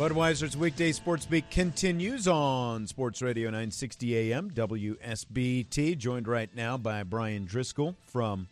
Budweiser's 0.00 0.56
weekday 0.56 0.92
sports 0.92 1.26
beat 1.26 1.50
continues 1.50 2.26
on 2.26 2.86
Sports 2.86 3.20
Radio 3.20 3.48
960 3.48 4.32
AM 4.32 4.50
WSBT. 4.50 5.98
Joined 5.98 6.26
right 6.26 6.48
now 6.56 6.78
by 6.78 7.02
Bryan 7.02 7.46
Driskell 7.46 7.96
from 8.06 8.48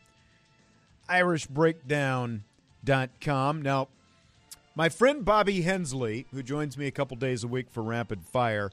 IrishBreakdown.com. 1.08 3.62
Now, 3.62 3.88
my 4.74 4.90
friend 4.90 5.24
Bobby 5.24 5.62
Hensley, 5.62 6.26
who 6.34 6.42
joins 6.42 6.76
me 6.76 6.86
a 6.86 6.90
couple 6.90 7.16
days 7.16 7.42
a 7.42 7.48
week 7.48 7.70
for 7.70 7.82
Rapid 7.82 8.26
Fire, 8.26 8.70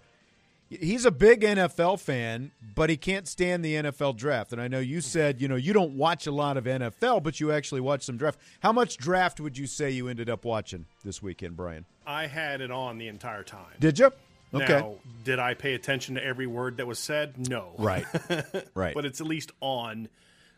he's 0.79 1.05
a 1.05 1.11
big 1.11 1.41
NFL 1.41 1.99
fan, 1.99 2.51
but 2.75 2.89
he 2.89 2.97
can't 2.97 3.27
stand 3.27 3.63
the 3.63 3.75
NFL 3.75 4.17
draft. 4.17 4.51
And 4.53 4.61
I 4.61 4.67
know 4.67 4.79
you 4.79 5.01
said, 5.01 5.41
you 5.41 5.47
know, 5.47 5.55
you 5.55 5.73
don't 5.73 5.97
watch 5.97 6.27
a 6.27 6.31
lot 6.31 6.57
of 6.57 6.65
NFL, 6.65 7.23
but 7.23 7.39
you 7.39 7.51
actually 7.51 7.81
watch 7.81 8.03
some 8.03 8.17
draft. 8.17 8.39
How 8.59 8.71
much 8.71 8.97
draft 8.97 9.39
would 9.39 9.57
you 9.57 9.67
say 9.67 9.91
you 9.91 10.07
ended 10.07 10.29
up 10.29 10.45
watching 10.45 10.85
this 11.03 11.21
weekend, 11.21 11.55
Bryan? 11.55 11.85
I 12.05 12.27
had 12.27 12.61
it 12.61 12.71
on 12.71 12.97
the 12.97 13.07
entire 13.07 13.43
time. 13.43 13.73
Did 13.79 13.99
you? 13.99 14.11
Okay. 14.53 14.79
Now, 14.79 14.95
did 15.23 15.39
I 15.39 15.53
pay 15.53 15.73
attention 15.73 16.15
to 16.15 16.23
every 16.23 16.47
word 16.47 16.77
that 16.77 16.87
was 16.87 16.99
said? 16.99 17.49
No. 17.49 17.73
Right. 17.77 18.05
right. 18.75 18.93
but 18.93 19.05
it's 19.05 19.19
at 19.19 19.27
least 19.27 19.51
on 19.59 20.07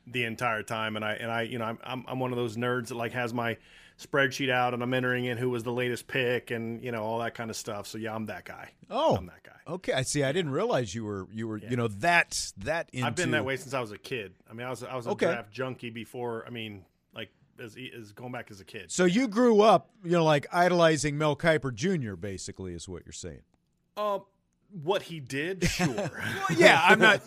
the 0.06 0.24
entire 0.24 0.64
time, 0.64 0.96
and 0.96 1.04
I 1.04 1.14
and 1.14 1.32
I 1.32 1.42
you 1.44 1.58
know 1.58 1.66
I'm 1.66 1.80
I'm, 1.84 2.06
I'm 2.08 2.20
one 2.20 2.32
of 2.32 2.38
those 2.38 2.56
nerds 2.58 2.88
that 2.88 2.96
like 2.96 3.12
has 3.14 3.34
my 3.34 3.58
spreadsheet 4.00 4.50
out 4.50 4.74
and 4.74 4.84
I'm 4.84 4.94
entering 4.94 5.26
in 5.26 5.38
who 5.38 5.50
was 5.50 5.64
the 5.64 5.72
latest 5.72 6.08
pick 6.08 6.52
and 6.52 6.84
you 6.84 6.92
know 6.92 7.04
all 7.04 7.20
that 7.20 7.34
kind 7.34 7.50
of 7.50 7.56
stuff. 7.56 7.88
So 7.88 7.98
yeah, 7.98 8.14
I'm 8.14 8.28
that 8.28 8.46
guy. 8.46 8.72
Oh, 8.90 9.16
I'm 9.16 9.26
that 9.28 9.44
guy. 9.44 9.52
Okay, 9.68 9.94
I 9.94 10.04
see. 10.04 10.24
I 10.24 10.32
didn't 10.32 10.52
realize 10.52 10.94
you 10.94 11.04
were 11.04 11.28
you 11.34 11.48
were 11.48 11.58
yeah. 11.58 11.70
you 11.70 11.78
know 11.78 11.88
that 11.88 12.52
that. 12.60 12.90
Into... 12.94 13.06
I've 13.08 13.16
been 13.16 13.32
that 13.32 13.46
way 13.46 13.58
since 13.58 13.74
I 13.74 13.82
was 13.82 13.92
a 13.92 13.98
kid. 13.98 14.34
I 14.50 14.54
mean, 14.54 14.68
I 14.68 14.70
was 14.70 14.84
I 14.84 14.96
was 14.96 15.08
a 15.08 15.12
okay. 15.12 15.28
draft 15.28 15.52
junkie 15.52 15.90
before. 15.90 16.46
I 16.46 16.52
mean, 16.52 16.86
like 17.14 17.30
as, 17.60 17.76
as 17.98 18.12
going 18.12 18.32
back 18.32 18.52
as 18.52 18.62
a 18.62 18.66
kid. 18.66 18.92
So 18.92 19.06
you 19.06 19.28
grew 19.28 19.62
up, 19.62 19.90
you 20.04 20.12
know, 20.12 20.24
like 20.24 20.46
idolizing 20.54 21.18
Mel 21.18 21.36
Kiper 21.36 21.74
Jr. 21.74 22.16
Basically, 22.16 22.74
is 22.74 22.88
what 22.88 23.04
you're 23.06 23.14
saying. 23.14 23.42
Uh, 23.96 24.20
what 24.72 25.02
he 25.04 25.20
did, 25.20 25.64
sure. 25.70 25.88
well, 25.88 26.12
yeah, 26.56 26.82
I'm 26.84 27.00
not. 27.00 27.24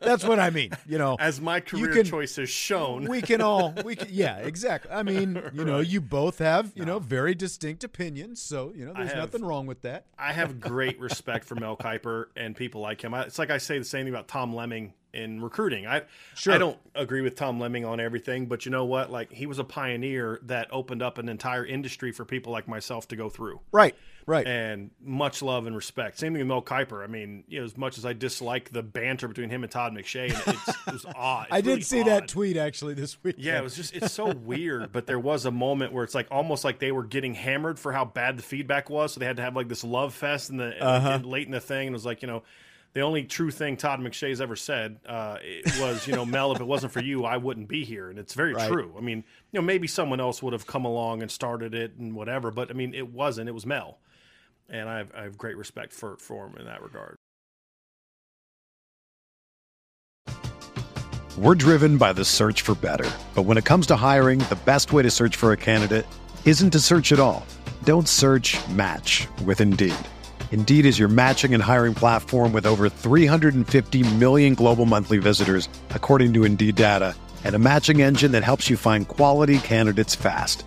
That's 0.00 0.24
what 0.24 0.38
I 0.38 0.50
mean. 0.50 0.70
You 0.86 0.98
know, 0.98 1.16
as 1.18 1.40
my 1.40 1.60
career 1.60 1.92
can, 1.92 2.04
choice 2.04 2.36
has 2.36 2.50
shown, 2.50 3.08
we 3.08 3.22
can 3.22 3.40
all. 3.40 3.74
We 3.84 3.96
can, 3.96 4.08
yeah, 4.10 4.38
exactly. 4.38 4.90
I 4.90 5.02
mean, 5.02 5.42
you 5.54 5.64
know, 5.64 5.80
you 5.80 6.00
both 6.00 6.38
have 6.38 6.72
you 6.74 6.84
no. 6.84 6.94
know 6.94 6.98
very 6.98 7.34
distinct 7.34 7.84
opinions, 7.84 8.40
so 8.42 8.72
you 8.74 8.84
know, 8.84 8.92
there's 8.92 9.08
have, 9.08 9.18
nothing 9.18 9.44
wrong 9.44 9.66
with 9.66 9.82
that. 9.82 10.06
I 10.18 10.32
have 10.32 10.60
great 10.60 11.00
respect 11.00 11.44
for 11.44 11.54
Mel 11.54 11.76
Kiper 11.76 12.26
and 12.36 12.54
people 12.54 12.80
like 12.80 13.02
him. 13.02 13.14
I, 13.14 13.22
it's 13.22 13.38
like 13.38 13.50
I 13.50 13.58
say 13.58 13.78
the 13.78 13.84
same 13.84 14.04
thing 14.04 14.14
about 14.14 14.28
Tom 14.28 14.54
Lemming 14.54 14.94
in 15.12 15.42
recruiting. 15.42 15.86
I 15.86 16.02
sure. 16.34 16.54
I 16.54 16.58
don't 16.58 16.78
agree 16.94 17.20
with 17.20 17.34
Tom 17.34 17.60
Lemming 17.60 17.84
on 17.84 18.00
everything, 18.00 18.46
but 18.46 18.64
you 18.64 18.70
know 18.70 18.84
what? 18.84 19.10
Like 19.10 19.32
he 19.32 19.46
was 19.46 19.58
a 19.58 19.64
pioneer 19.64 20.40
that 20.44 20.68
opened 20.70 21.02
up 21.02 21.18
an 21.18 21.28
entire 21.28 21.64
industry 21.64 22.12
for 22.12 22.24
people 22.24 22.52
like 22.52 22.68
myself 22.68 23.08
to 23.08 23.16
go 23.16 23.28
through. 23.28 23.60
Right. 23.72 23.94
Right. 24.26 24.46
And 24.46 24.90
much 25.00 25.42
love 25.42 25.66
and 25.66 25.74
respect. 25.74 26.18
Same 26.18 26.32
thing 26.32 26.40
with 26.40 26.48
Mel 26.48 26.62
Kiper. 26.62 27.02
I 27.02 27.06
mean, 27.06 27.44
you 27.48 27.58
know, 27.58 27.64
as 27.64 27.76
much 27.76 27.98
as 27.98 28.06
I 28.06 28.12
dislike 28.12 28.70
the 28.70 28.82
banter 28.82 29.28
between 29.28 29.50
him 29.50 29.62
and 29.62 29.72
Todd 29.72 29.92
McShay, 29.92 30.30
it 30.30 30.92
was 30.92 31.04
odd. 31.16 31.46
It's 31.46 31.52
I 31.52 31.60
did 31.60 31.66
really 31.66 31.80
see 31.82 32.00
odd. 32.00 32.06
that 32.08 32.28
tweet 32.28 32.56
actually 32.56 32.94
this 32.94 33.22
week. 33.22 33.36
Yeah, 33.38 33.58
it 33.58 33.64
was 33.64 33.76
just 33.76 33.94
it's 33.94 34.12
so 34.12 34.32
weird. 34.32 34.92
But 34.92 35.06
there 35.06 35.18
was 35.18 35.44
a 35.46 35.50
moment 35.50 35.92
where 35.92 36.04
it's 36.04 36.14
like 36.14 36.28
almost 36.30 36.64
like 36.64 36.78
they 36.78 36.92
were 36.92 37.04
getting 37.04 37.34
hammered 37.34 37.78
for 37.78 37.92
how 37.92 38.04
bad 38.04 38.36
the 38.36 38.42
feedback 38.42 38.90
was, 38.90 39.14
so 39.14 39.20
they 39.20 39.26
had 39.26 39.36
to 39.36 39.42
have 39.42 39.56
like 39.56 39.68
this 39.68 39.84
love 39.84 40.14
fest 40.14 40.50
in 40.50 40.56
the 40.56 40.82
uh-huh. 40.82 41.20
late 41.24 41.46
in 41.46 41.52
the 41.52 41.60
thing. 41.60 41.88
And 41.88 41.94
it 41.94 41.98
was 41.98 42.06
like, 42.06 42.22
you 42.22 42.28
know, 42.28 42.42
the 42.94 43.00
only 43.00 43.24
true 43.24 43.50
thing 43.50 43.76
Todd 43.76 44.00
McShay's 44.00 44.40
ever 44.40 44.56
said 44.56 45.00
uh, 45.06 45.38
was, 45.80 46.06
you 46.06 46.14
know, 46.14 46.26
Mel, 46.26 46.52
if 46.52 46.60
it 46.60 46.66
wasn't 46.66 46.92
for 46.92 47.00
you, 47.00 47.24
I 47.24 47.38
wouldn't 47.38 47.68
be 47.68 47.84
here, 47.84 48.10
and 48.10 48.18
it's 48.18 48.34
very 48.34 48.52
right. 48.52 48.70
true. 48.70 48.94
I 48.96 49.00
mean, 49.00 49.24
you 49.50 49.60
know, 49.60 49.62
maybe 49.62 49.86
someone 49.86 50.20
else 50.20 50.42
would 50.42 50.52
have 50.52 50.66
come 50.66 50.84
along 50.84 51.22
and 51.22 51.30
started 51.30 51.74
it 51.74 51.94
and 51.98 52.14
whatever, 52.14 52.50
but 52.50 52.70
I 52.70 52.74
mean, 52.74 52.94
it 52.94 53.10
wasn't. 53.10 53.48
It 53.48 53.52
was 53.52 53.64
Mel, 53.64 53.98
and 54.72 54.88
I 54.88 54.98
have, 54.98 55.12
I 55.14 55.22
have 55.22 55.38
great 55.38 55.56
respect 55.56 55.92
for 55.92 56.16
for 56.16 56.46
him 56.46 56.56
in 56.58 56.64
that 56.64 56.82
regard. 56.82 57.16
We're 61.38 61.54
driven 61.54 61.96
by 61.96 62.12
the 62.12 62.24
search 62.24 62.60
for 62.60 62.74
better, 62.74 63.10
but 63.34 63.42
when 63.44 63.56
it 63.56 63.64
comes 63.64 63.86
to 63.86 63.96
hiring, 63.96 64.40
the 64.50 64.58
best 64.66 64.92
way 64.92 65.02
to 65.02 65.10
search 65.10 65.36
for 65.36 65.52
a 65.52 65.56
candidate 65.56 66.06
isn't 66.44 66.70
to 66.72 66.78
search 66.78 67.10
at 67.12 67.20
all. 67.20 67.46
Don't 67.84 68.08
search. 68.08 68.58
Match 68.68 69.26
with 69.44 69.60
Indeed. 69.60 69.94
Indeed 70.50 70.84
is 70.84 70.98
your 70.98 71.08
matching 71.08 71.54
and 71.54 71.62
hiring 71.62 71.94
platform 71.94 72.52
with 72.52 72.66
over 72.66 72.90
350 72.90 74.14
million 74.16 74.54
global 74.54 74.84
monthly 74.84 75.16
visitors, 75.18 75.70
according 75.90 76.34
to 76.34 76.44
Indeed 76.44 76.76
data, 76.76 77.14
and 77.44 77.54
a 77.54 77.58
matching 77.58 78.02
engine 78.02 78.32
that 78.32 78.44
helps 78.44 78.68
you 78.68 78.76
find 78.76 79.08
quality 79.08 79.58
candidates 79.58 80.14
fast. 80.14 80.66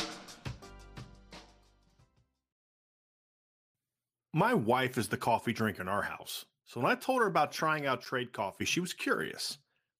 My 4.33 4.53
wife 4.53 4.97
is 4.97 5.09
the 5.09 5.17
coffee 5.17 5.51
drinker 5.51 5.81
in 5.81 5.89
our 5.89 6.03
house. 6.03 6.45
So 6.65 6.79
when 6.79 6.89
I 6.89 6.95
told 6.95 7.19
her 7.19 7.27
about 7.27 7.51
trying 7.51 7.85
out 7.85 8.01
trade 8.01 8.31
coffee, 8.31 8.63
she 8.63 8.79
was 8.79 8.93
curious. 8.93 9.57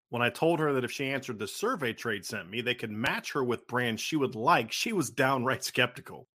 When 0.09 0.21
I 0.21 0.29
told 0.29 0.59
her 0.59 0.71
that 0.71 0.85
if 0.85 0.91
she 0.91 1.09
answered 1.09 1.37
the 1.37 1.47
survey 1.47 1.91
trade 1.91 2.25
sent 2.25 2.49
me, 2.49 2.61
they 2.61 2.73
could 2.73 2.91
match 2.91 3.33
her 3.33 3.43
with 3.43 3.67
brands 3.67 4.01
she 4.01 4.15
would 4.15 4.35
like, 4.35 4.71
she 4.71 4.93
was 4.93 5.09
downright 5.09 5.63
skeptical. 5.65 6.29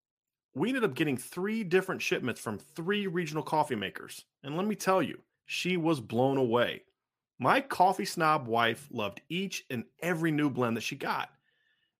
We 0.53 0.69
ended 0.69 0.83
up 0.83 0.94
getting 0.94 1.15
three 1.15 1.63
different 1.63 2.01
shipments 2.01 2.42
from 2.42 2.57
three 2.57 3.07
regional 3.07 3.44
coffee 3.44 3.75
makers. 3.75 4.25
And 4.44 4.57
let 4.57 4.68
me 4.68 4.75
tell 4.75 5.01
you, 5.01 5.19
she 5.45 5.77
was 5.77 6.01
blown 6.01 6.38
away. 6.38 6.83
My 7.39 7.62
coffee 7.62 8.06
snob 8.06 8.47
wife 8.47 8.88
loved 8.92 9.21
each 9.30 9.63
and 9.69 9.86
every 10.01 10.31
new 10.31 10.50
blend 10.50 10.75
that 10.75 10.81
she 10.81 10.95
got. 10.97 11.30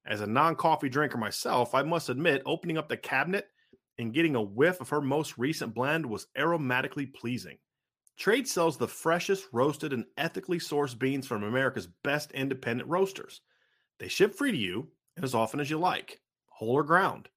As 0.06 0.20
a 0.20 0.28
non 0.28 0.56
coffee 0.56 0.90
drinker 0.90 1.18
myself, 1.18 1.74
I 1.74 1.84
must 1.84 2.10
admit, 2.10 2.42
opening 2.46 2.78
up 2.78 2.90
the 2.90 2.98
cabinet 2.98 3.50
and 3.98 4.14
getting 4.14 4.36
a 4.36 4.42
whiff 4.42 4.82
of 4.82 4.90
her 4.90 5.02
most 5.02 5.38
recent 5.38 5.74
blend 5.74 6.06
was 6.06 6.28
aromatically 6.38 7.14
pleasing. 7.14 7.58
Trade 8.18 8.48
sells 8.48 8.78
the 8.78 8.88
freshest 8.88 9.46
roasted 9.52 9.92
and 9.92 10.06
ethically 10.18 10.60
sourced 10.60 10.98
beans 10.98 11.28
from 11.28 11.44
America's 11.44 11.88
best 12.04 12.32
independent 12.32 12.90
roasters. 12.90 13.42
They 14.00 14.08
ship 14.08 14.36
free 14.36 14.52
to 14.52 14.58
you 14.58 14.90
and 15.16 15.24
as 15.24 15.36
often 15.36 15.60
as 15.60 15.70
you 15.70 15.78
like, 15.78 16.20
whole 16.48 16.74
or 16.74 16.84
ground. 16.84 17.30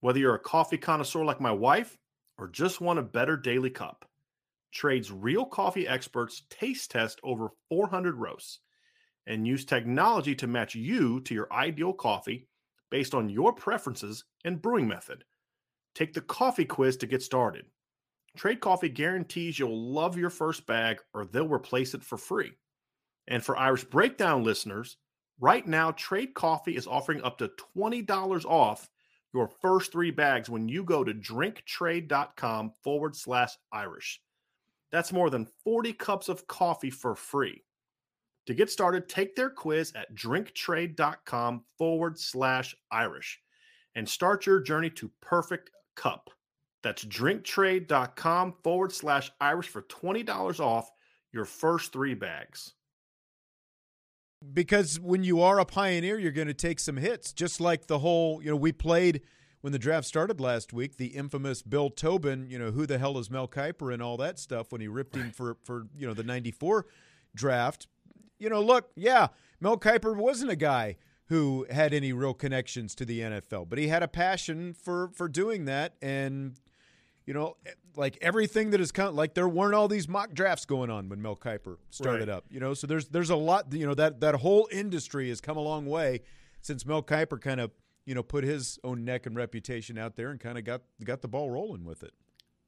Whether 0.00 0.20
you're 0.20 0.34
a 0.34 0.40
coffee 0.40 0.78
connoisseur 0.78 1.24
like 1.24 1.40
my 1.40 1.52
wife 1.52 1.98
or 2.36 2.48
just 2.48 2.80
want 2.80 2.98
a 2.98 3.02
better 3.02 3.36
daily 3.36 3.70
cup, 3.70 4.08
Trade's 4.72 5.10
real 5.10 5.44
coffee 5.44 5.88
experts 5.88 6.42
taste 6.50 6.90
test 6.90 7.20
over 7.22 7.50
400 7.68 8.16
roasts 8.16 8.60
and 9.26 9.46
use 9.46 9.64
technology 9.64 10.34
to 10.36 10.46
match 10.46 10.74
you 10.74 11.20
to 11.20 11.34
your 11.34 11.52
ideal 11.52 11.92
coffee 11.92 12.48
based 12.90 13.14
on 13.14 13.28
your 13.28 13.52
preferences 13.52 14.24
and 14.44 14.62
brewing 14.62 14.88
method. 14.88 15.24
Take 15.98 16.14
the 16.14 16.20
coffee 16.20 16.64
quiz 16.64 16.96
to 16.98 17.08
get 17.08 17.24
started. 17.24 17.64
Trade 18.36 18.60
Coffee 18.60 18.88
guarantees 18.88 19.58
you'll 19.58 19.92
love 19.92 20.16
your 20.16 20.30
first 20.30 20.64
bag 20.64 21.00
or 21.12 21.24
they'll 21.24 21.48
replace 21.48 21.92
it 21.92 22.04
for 22.04 22.16
free. 22.16 22.52
And 23.26 23.42
for 23.42 23.58
Irish 23.58 23.82
Breakdown 23.82 24.44
listeners, 24.44 24.96
right 25.40 25.66
now 25.66 25.90
Trade 25.90 26.34
Coffee 26.34 26.76
is 26.76 26.86
offering 26.86 27.20
up 27.22 27.38
to 27.38 27.50
$20 27.76 28.44
off 28.44 28.88
your 29.34 29.48
first 29.48 29.90
three 29.90 30.12
bags 30.12 30.48
when 30.48 30.68
you 30.68 30.84
go 30.84 31.02
to 31.02 31.12
drinktrade.com 31.12 32.70
forward 32.84 33.16
slash 33.16 33.56
Irish. 33.72 34.20
That's 34.92 35.12
more 35.12 35.30
than 35.30 35.48
40 35.64 35.94
cups 35.94 36.28
of 36.28 36.46
coffee 36.46 36.90
for 36.90 37.16
free. 37.16 37.64
To 38.46 38.54
get 38.54 38.70
started, 38.70 39.08
take 39.08 39.34
their 39.34 39.50
quiz 39.50 39.92
at 39.96 40.14
drinktrade.com 40.14 41.64
forward 41.76 42.20
slash 42.20 42.76
Irish 42.92 43.40
and 43.96 44.08
start 44.08 44.46
your 44.46 44.60
journey 44.60 44.90
to 44.90 45.10
perfect 45.20 45.72
cup. 45.98 46.30
That's 46.82 47.04
drinktrade.com 47.04 48.54
forward 48.62 48.92
slash 48.92 49.30
Irish 49.40 49.68
for 49.68 49.82
$20 49.82 50.60
off 50.60 50.90
your 51.32 51.44
first 51.44 51.92
three 51.92 52.14
bags. 52.14 52.72
Because 54.54 55.00
when 55.00 55.24
you 55.24 55.42
are 55.42 55.58
a 55.58 55.64
pioneer, 55.64 56.18
you're 56.18 56.32
going 56.32 56.48
to 56.48 56.54
take 56.54 56.78
some 56.78 56.96
hits, 56.96 57.32
just 57.32 57.60
like 57.60 57.88
the 57.88 57.98
whole, 57.98 58.40
you 58.40 58.50
know, 58.50 58.56
we 58.56 58.70
played 58.70 59.22
when 59.60 59.72
the 59.72 59.78
draft 59.78 60.06
started 60.06 60.40
last 60.40 60.72
week, 60.72 60.96
the 60.96 61.08
infamous 61.08 61.62
Bill 61.62 61.90
Tobin, 61.90 62.48
you 62.48 62.58
know, 62.58 62.70
who 62.70 62.86
the 62.86 62.98
hell 62.98 63.18
is 63.18 63.28
Mel 63.28 63.48
Kiper 63.48 63.92
and 63.92 64.00
all 64.00 64.16
that 64.18 64.38
stuff 64.38 64.70
when 64.70 64.80
he 64.80 64.86
ripped 64.86 65.16
him 65.16 65.32
for, 65.32 65.56
for 65.64 65.88
you 65.96 66.06
know, 66.06 66.14
the 66.14 66.22
94 66.22 66.86
draft. 67.34 67.88
You 68.38 68.48
know, 68.48 68.62
look, 68.62 68.90
yeah, 68.94 69.28
Mel 69.60 69.76
Kiper 69.76 70.16
wasn't 70.16 70.52
a 70.52 70.56
guy 70.56 70.96
who 71.28 71.66
had 71.70 71.92
any 71.94 72.12
real 72.12 72.34
connections 72.34 72.94
to 72.96 73.04
the 73.04 73.20
NFL, 73.20 73.68
but 73.68 73.78
he 73.78 73.88
had 73.88 74.02
a 74.02 74.08
passion 74.08 74.72
for 74.74 75.08
for 75.08 75.28
doing 75.28 75.64
that 75.66 75.94
and 76.02 76.54
you 77.26 77.34
know, 77.34 77.56
like 77.94 78.16
everything 78.22 78.70
that 78.70 78.80
has 78.80 78.90
come, 78.90 79.14
like 79.14 79.34
there 79.34 79.46
weren't 79.48 79.74
all 79.74 79.86
these 79.86 80.08
mock 80.08 80.32
drafts 80.32 80.64
going 80.64 80.88
on 80.88 81.10
when 81.10 81.20
Mel 81.20 81.36
Kiper 81.36 81.76
started 81.90 82.20
Right. 82.28 82.36
up. 82.36 82.46
You 82.50 82.58
know, 82.58 82.72
so 82.72 82.86
there's 82.86 83.08
there's 83.08 83.28
a 83.28 83.36
lot. 83.36 83.70
You 83.72 83.84
know 83.86 83.92
that 83.94 84.20
that 84.20 84.36
whole 84.36 84.66
industry 84.72 85.28
has 85.28 85.40
come 85.42 85.58
a 85.58 85.60
long 85.60 85.84
way 85.84 86.22
since 86.62 86.86
Mel 86.86 87.02
Kiper 87.02 87.38
kind 87.38 87.60
of 87.60 87.70
you 88.06 88.14
know 88.14 88.22
put 88.22 88.44
his 88.44 88.78
own 88.82 89.04
neck 89.04 89.26
and 89.26 89.36
reputation 89.36 89.98
out 89.98 90.16
there 90.16 90.30
and 90.30 90.40
kind 90.40 90.56
of 90.56 90.64
got 90.64 90.80
got 91.04 91.20
the 91.20 91.28
ball 91.28 91.50
rolling 91.50 91.84
with 91.84 92.02
it. 92.02 92.12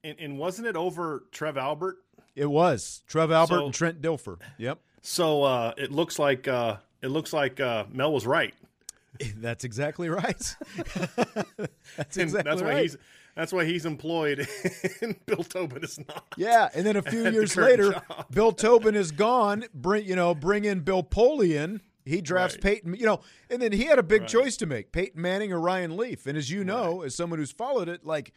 And, 0.05 0.19
and 0.19 0.39
wasn't 0.39 0.67
it 0.67 0.77
over 0.77 1.25
Trev 1.33 1.57
Albert? 1.57 1.97
It 2.37 2.51
was 2.51 3.03
Trev 3.07 3.31
Albert 3.31 3.55
So- 3.57 3.65
and 3.65 3.75
Trent 3.75 4.03
Dilfer. 4.03 4.39
Yep, 4.59 4.79
So 5.01 5.43
uh, 5.43 5.73
it 5.79 5.91
looks 5.91 6.19
like 6.19 6.49
uh, 6.49 6.77
it 7.03 7.09
looks 7.09 7.33
like 7.33 7.61
uh, 7.61 7.85
Mel 7.91 8.13
was 8.13 8.27
right. 8.27 8.55
that's 9.37 9.65
exactly 9.65 10.09
right. 10.09 10.57
that's 11.97 12.17
exactly 12.17 12.51
that's 12.51 12.63
why 12.63 12.69
right. 12.69 12.83
he's 12.83 12.97
that's 13.35 13.53
why 13.53 13.65
he's 13.65 13.87
employed 13.87 14.47
and 15.01 15.15
Bill 15.27 15.45
Tobin 15.45 15.83
is 15.85 15.99
not. 15.99 16.25
Yeah, 16.37 16.69
and 16.75 16.85
then 16.87 16.97
a 16.97 17.03
few 17.03 17.29
years 17.31 17.57
later, 17.57 17.93
job. 17.93 18.27
Bill 18.31 18.53
Tobin 18.53 18.95
is 18.95 19.11
gone. 19.13 19.65
Bring 19.75 20.05
you 20.05 20.17
know, 20.17 20.35
bring 20.35 20.65
in 20.65 20.81
Bill 20.81 21.03
Polian. 21.03 21.81
He 22.05 22.21
drafts 22.21 22.57
Right. 22.57 22.63
Peyton, 22.63 22.95
you 22.95 23.05
know, 23.07 23.21
and 23.51 23.61
then 23.61 23.73
he 23.73 23.85
had 23.85 23.99
a 23.99 24.03
big 24.03 24.23
Right. 24.23 24.31
choice 24.31 24.57
to 24.59 24.67
make: 24.67 24.91
Peyton 24.93 25.21
Manning 25.21 25.53
or 25.53 25.61
Ryan 25.61 25.97
Leaf. 25.97 26.27
And 26.27 26.37
as 26.39 26.51
you 26.51 26.65
know, 26.65 27.03
as 27.03 27.15
someone 27.15 27.39
who's 27.39 27.53
followed 27.53 27.89
it, 27.89 28.05
like 28.07 28.33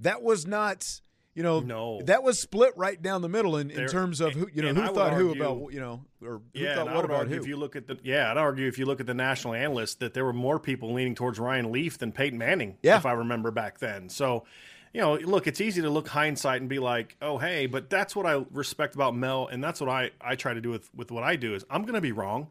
that 0.00 0.22
was 0.22 0.46
not, 0.46 1.00
you 1.34 1.42
know, 1.42 1.60
No. 1.60 2.00
that 2.02 2.22
was 2.22 2.38
split 2.38 2.72
right 2.76 3.00
down 3.00 3.20
the 3.22 3.28
middle 3.28 3.56
in, 3.56 3.70
in 3.70 3.76
There- 3.76 3.88
terms 3.88 4.20
of 4.20 4.32
who, 4.34 4.48
you 4.54 4.62
know, 4.62 4.70
I 4.70 4.86
who 4.86 4.94
thought 4.94 5.12
who 5.14 5.32
about, 5.32 5.72
you 5.72 5.80
know, 5.80 6.04
or 6.22 6.40
who 6.54 6.60
Yeah, 6.60 6.76
thought 6.76 6.94
what 6.94 7.04
about 7.04 7.16
argue 7.22 7.34
who. 7.36 7.42
if 7.42 7.48
you 7.48 7.56
look 7.56 7.74
at 7.76 7.86
the 7.86 7.98
yeah, 8.02 8.30
I'd 8.30 8.36
argue 8.36 8.66
if 8.68 8.78
you 8.78 8.86
look 8.86 9.00
at 9.00 9.06
the 9.06 9.14
national 9.14 9.54
analysts 9.54 9.96
that 9.96 10.14
there 10.14 10.24
were 10.24 10.32
more 10.32 10.58
people 10.60 10.92
leaning 10.94 11.14
towards 11.14 11.38
Ryan 11.38 11.72
Leaf 11.72 11.98
than 11.98 12.12
Peyton 12.12 12.38
Manning. 12.38 12.78
Yeah. 12.82 12.96
if 12.96 13.06
I 13.06 13.12
remember 13.12 13.50
back 13.50 13.78
then. 13.80 14.08
So, 14.08 14.44
you 14.92 15.00
know, 15.00 15.14
look, 15.14 15.48
it's 15.48 15.60
easy 15.60 15.82
to 15.82 15.90
look 15.90 16.06
hindsight 16.06 16.60
and 16.60 16.70
be 16.70 16.78
like, 16.78 17.16
oh 17.20 17.38
hey, 17.38 17.66
but 17.66 17.90
that's 17.90 18.14
what 18.14 18.26
I 18.26 18.44
respect 18.52 18.94
about 18.94 19.16
Mel, 19.16 19.48
and 19.48 19.62
that's 19.62 19.80
what 19.80 19.90
I 19.90 20.12
I 20.20 20.36
try 20.36 20.54
to 20.54 20.60
do 20.60 20.70
with 20.70 20.88
with 20.94 21.10
what 21.10 21.24
I 21.24 21.34
do 21.36 21.54
is 21.54 21.64
I'm 21.68 21.82
going 21.82 21.94
to 21.94 22.00
be 22.00 22.12
wrong. 22.12 22.48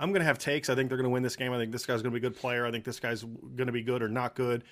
I'm 0.00 0.10
going 0.12 0.20
to 0.20 0.26
have 0.26 0.38
takes. 0.38 0.68
I 0.70 0.76
think 0.76 0.90
they're 0.90 0.96
going 0.98 1.06
to 1.10 1.10
win 1.10 1.24
this 1.24 1.34
game. 1.34 1.52
I 1.52 1.58
think 1.58 1.72
this 1.72 1.84
guy's 1.84 2.02
going 2.02 2.14
to 2.14 2.20
be 2.20 2.24
a 2.24 2.30
good 2.30 2.38
player. 2.38 2.64
I 2.64 2.70
think 2.70 2.84
this 2.84 3.00
guy's 3.00 3.24
going 3.24 3.66
to 3.66 3.72
be 3.72 3.82
good 3.82 4.00
or 4.00 4.08
not 4.08 4.36
good. 4.36 4.62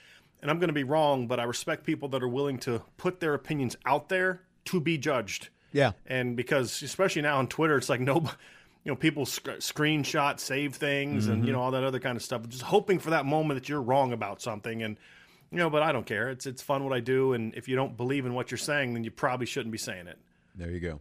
And 0.46 0.50
I'm 0.52 0.60
going 0.60 0.68
to 0.68 0.74
be 0.74 0.84
wrong, 0.84 1.26
but 1.26 1.40
I 1.40 1.42
respect 1.42 1.84
people 1.84 2.08
that 2.10 2.22
are 2.22 2.28
willing 2.28 2.58
to 2.60 2.80
put 2.98 3.18
their 3.18 3.34
opinions 3.34 3.76
out 3.84 4.08
there 4.08 4.42
to 4.66 4.80
be 4.80 4.96
judged 4.96 5.48
yeah, 5.76 5.92
and 6.06 6.36
because 6.36 6.82
especially 6.82 7.22
now 7.22 7.38
on 7.38 7.48
Twitter, 7.48 7.76
it's 7.76 7.90
like 7.90 8.00
no, 8.12 8.14
you 8.84 8.92
know, 8.92 8.96
people 8.96 9.26
sc- 9.26 9.60
screenshot, 9.60 10.40
save 10.40 10.74
things, 10.74 11.26
and 11.26 11.38
you 11.38 11.44
mm-hmm. 11.44 11.52
know 11.52 11.60
all 11.60 11.70
that 11.72 11.84
other 11.84 12.00
kind 12.00 12.16
of 12.16 12.22
stuff. 12.22 12.48
Just 12.48 12.62
hoping 12.62 12.98
for 12.98 13.10
that 13.10 13.26
moment 13.26 13.60
that 13.60 13.68
you're 13.68 13.82
wrong 13.82 14.12
about 14.12 14.40
something, 14.40 14.82
and 14.82 14.96
you 15.50 15.58
know, 15.58 15.68
but 15.68 15.82
I 15.82 15.92
don't 15.92 16.06
care. 16.06 16.30
It's 16.30 16.46
it's 16.46 16.62
fun 16.62 16.84
what 16.84 16.94
I 16.94 17.00
do, 17.00 17.34
and 17.34 17.54
if 17.54 17.68
you 17.68 17.76
don't 17.76 17.96
believe 17.96 18.24
in 18.24 18.32
what 18.32 18.50
you're 18.50 18.58
saying, 18.58 18.94
then 18.94 19.04
you 19.04 19.10
probably 19.10 19.46
shouldn't 19.46 19.72
be 19.72 19.78
saying 19.78 20.06
it. 20.06 20.18
There 20.54 20.70
you 20.70 20.80
go. 20.80 21.00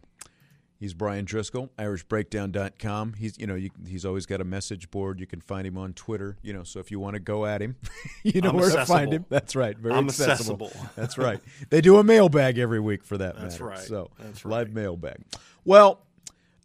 He's 0.78 0.92
Bryan 0.92 1.24
Driskell, 1.24 1.70
irishbreakdown.com. 1.78 3.14
He's 3.14 3.38
you 3.38 3.46
know, 3.46 3.54
you, 3.54 3.70
he's 3.86 4.04
always 4.04 4.26
got 4.26 4.40
a 4.40 4.44
message 4.44 4.90
board. 4.90 5.20
You 5.20 5.26
can 5.26 5.40
find 5.40 5.66
him 5.66 5.78
on 5.78 5.94
Twitter, 5.94 6.36
you 6.42 6.52
know, 6.52 6.64
so 6.64 6.80
if 6.80 6.90
you 6.90 7.00
want 7.00 7.14
to 7.14 7.20
go 7.20 7.46
at 7.46 7.62
him, 7.62 7.76
you 8.22 8.40
know 8.40 8.50
I'm 8.50 8.56
where 8.56 8.70
to 8.70 8.84
find 8.84 9.12
him. 9.12 9.24
That's 9.28 9.56
right. 9.56 9.76
Very 9.76 9.94
I'm 9.94 10.06
accessible. 10.06 10.66
accessible. 10.66 10.90
That's 10.96 11.16
right. 11.18 11.40
They 11.70 11.80
do 11.80 11.96
a 11.98 12.04
mailbag 12.04 12.58
every 12.58 12.80
week 12.80 13.04
for 13.04 13.16
that 13.18 13.36
That's 13.36 13.54
matter. 13.54 13.64
right. 13.64 13.78
So, 13.78 14.10
That's 14.18 14.44
live 14.44 14.72
mailbag. 14.72 15.22
Well, 15.64 16.00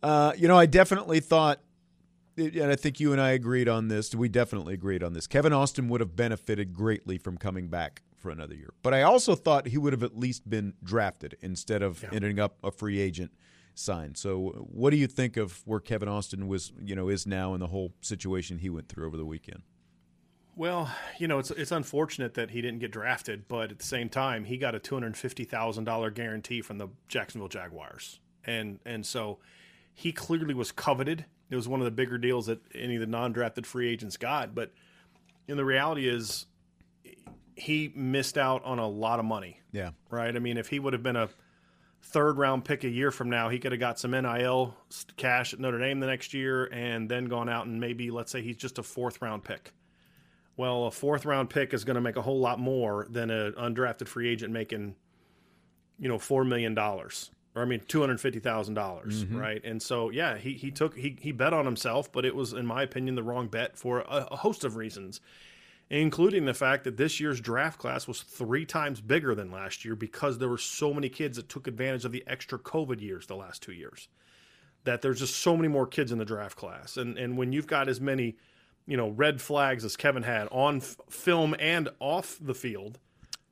uh, 0.03 0.33
you 0.37 0.47
know, 0.47 0.57
I 0.57 0.65
definitely 0.65 1.19
thought 1.19 1.61
and 2.37 2.71
I 2.71 2.75
think 2.75 2.99
you 2.99 3.11
and 3.11 3.21
I 3.21 3.31
agreed 3.31 3.67
on 3.67 3.87
this. 3.87 4.15
We 4.15 4.29
definitely 4.29 4.73
agreed 4.73 5.03
on 5.03 5.13
this. 5.13 5.27
Kevin 5.27 5.53
Austin 5.53 5.89
would 5.89 6.01
have 6.01 6.15
benefited 6.15 6.73
greatly 6.73 7.17
from 7.17 7.37
coming 7.37 7.67
back 7.67 8.01
for 8.17 8.29
another 8.31 8.55
year. 8.55 8.73
But 8.83 8.93
I 8.93 9.01
also 9.01 9.35
thought 9.35 9.67
he 9.67 9.77
would 9.77 9.93
have 9.93 10.03
at 10.03 10.17
least 10.17 10.49
been 10.49 10.73
drafted 10.83 11.37
instead 11.41 11.81
of 11.81 12.05
ending 12.11 12.39
up 12.39 12.57
a 12.63 12.71
free 12.71 12.99
agent 12.99 13.31
signed. 13.73 14.17
So, 14.17 14.67
what 14.71 14.91
do 14.91 14.97
you 14.97 15.07
think 15.07 15.37
of 15.37 15.61
where 15.65 15.79
Kevin 15.79 16.09
Austin 16.09 16.47
was, 16.47 16.71
you 16.81 16.95
know, 16.95 17.09
is 17.09 17.25
now 17.25 17.53
and 17.53 17.61
the 17.61 17.67
whole 17.67 17.93
situation 18.01 18.59
he 18.59 18.69
went 18.69 18.89
through 18.89 19.07
over 19.07 19.17
the 19.17 19.25
weekend? 19.25 19.63
Well, 20.55 20.93
you 21.17 21.27
know, 21.27 21.39
it's 21.39 21.51
it's 21.51 21.71
unfortunate 21.71 22.33
that 22.33 22.51
he 22.51 22.61
didn't 22.61 22.79
get 22.79 22.91
drafted, 22.91 23.47
but 23.47 23.71
at 23.71 23.79
the 23.79 23.85
same 23.85 24.09
time, 24.09 24.43
he 24.43 24.57
got 24.57 24.75
a 24.75 24.79
two 24.79 24.95
hundred 24.95 25.15
fifty 25.17 25.45
thousand 25.45 25.85
dollar 25.85 26.11
guarantee 26.11 26.61
from 26.61 26.77
the 26.77 26.89
Jacksonville 27.07 27.47
Jaguars, 27.47 28.19
and 28.43 28.79
and 28.85 29.05
so 29.05 29.39
he 29.93 30.11
clearly 30.11 30.53
was 30.53 30.71
coveted. 30.71 31.25
It 31.49 31.55
was 31.55 31.67
one 31.67 31.81
of 31.81 31.85
the 31.85 31.91
bigger 31.91 32.17
deals 32.17 32.45
that 32.45 32.61
any 32.73 32.95
of 32.95 33.01
the 33.01 33.07
non 33.07 33.31
drafted 33.31 33.65
free 33.65 33.89
agents 33.89 34.17
got. 34.17 34.53
But 34.53 34.71
know, 35.51 35.57
the 35.57 35.65
reality 35.65 36.07
is, 36.07 36.47
he 37.55 37.91
missed 37.95 38.37
out 38.37 38.63
on 38.63 38.79
a 38.79 38.87
lot 38.87 39.19
of 39.19 39.25
money. 39.25 39.59
Yeah. 39.71 39.91
Right. 40.09 40.35
I 40.35 40.39
mean, 40.39 40.57
if 40.57 40.67
he 40.67 40.79
would 40.79 40.93
have 40.93 41.03
been 41.03 41.15
a 41.15 41.29
third 42.03 42.37
round 42.37 42.65
pick 42.65 42.83
a 42.83 42.89
year 42.89 43.11
from 43.11 43.29
now, 43.29 43.49
he 43.49 43.59
could 43.59 43.71
have 43.71 43.79
got 43.79 43.99
some 43.99 44.11
NIL 44.11 44.75
cash 45.17 45.53
at 45.53 45.59
Notre 45.59 45.79
Dame 45.79 45.99
the 45.99 46.07
next 46.07 46.33
year, 46.33 46.65
and 46.65 47.09
then 47.09 47.25
gone 47.25 47.49
out 47.49 47.65
and 47.65 47.79
maybe 47.79 48.11
let's 48.11 48.31
say 48.31 48.41
he's 48.41 48.57
just 48.57 48.79
a 48.79 48.83
fourth 48.83 49.21
round 49.21 49.43
pick. 49.43 49.71
Well, 50.57 50.85
a 50.85 50.91
fourth 50.91 51.25
round 51.25 51.49
pick 51.49 51.73
is 51.73 51.83
going 51.83 51.95
to 51.95 52.01
make 52.01 52.17
a 52.17 52.21
whole 52.21 52.39
lot 52.39 52.59
more 52.59 53.07
than 53.09 53.29
an 53.29 53.53
undrafted 53.53 54.07
free 54.07 54.29
agent 54.29 54.51
making, 54.51 54.95
you 55.97 56.09
know, 56.09 56.19
four 56.19 56.43
million 56.43 56.75
dollars, 56.75 57.31
or 57.55 57.61
I 57.61 57.65
mean, 57.65 57.81
two 57.87 58.01
hundred 58.01 58.19
fifty 58.19 58.39
thousand 58.39 58.73
dollars, 58.73 59.23
mm-hmm. 59.23 59.37
right? 59.37 59.63
And 59.63 59.81
so, 59.81 60.09
yeah, 60.09 60.37
he 60.37 60.53
he 60.53 60.69
took 60.69 60.97
he 60.97 61.17
he 61.19 61.31
bet 61.31 61.53
on 61.53 61.65
himself, 61.65 62.11
but 62.11 62.25
it 62.25 62.35
was, 62.35 62.53
in 62.53 62.65
my 62.65 62.83
opinion, 62.83 63.15
the 63.15 63.23
wrong 63.23 63.47
bet 63.47 63.77
for 63.77 64.01
a, 64.01 64.27
a 64.31 64.35
host 64.35 64.63
of 64.63 64.75
reasons, 64.75 65.21
including 65.99 66.45
the 66.45 66.53
fact 66.53 66.85
that 66.85 66.95
this 66.95 67.19
year's 67.19 67.41
draft 67.41 67.77
class 67.77 68.07
was 68.07 68.21
three 68.21 68.65
times 68.65 69.01
bigger 69.01 69.35
than 69.35 69.51
last 69.51 69.83
year 69.83 69.95
because 69.95 70.37
there 70.37 70.47
were 70.47 70.57
so 70.57 70.93
many 70.93 71.09
kids 71.09 71.35
that 71.35 71.49
took 71.49 71.67
advantage 71.67 72.05
of 72.05 72.11
the 72.13 72.23
extra 72.27 72.57
COVID 72.57 73.01
years 73.01 73.27
the 73.27 73.35
last 73.35 73.61
two 73.61 73.73
years. 73.73 74.07
that 74.85 75.01
there's 75.03 75.19
just 75.19 75.35
so 75.35 75.55
many 75.55 75.67
more 75.67 75.85
kids 75.85 76.11
in 76.11 76.17
the 76.17 76.25
draft 76.25 76.57
class, 76.57 76.97
and 76.97 77.17
and 77.17 77.37
when 77.37 77.51
you've 77.53 77.67
got 77.67 77.87
as 77.87 78.01
many, 78.01 78.35
you 78.87 78.97
know, 78.97 79.09
red 79.09 79.39
flags 79.39 79.85
as 79.85 79.95
Kevin 79.95 80.23
had 80.23 80.47
on 80.49 80.77
f- 80.77 80.97
film 81.09 81.55
and 81.59 81.89
off 81.99 82.39
the 82.41 82.55
field, 82.55 82.97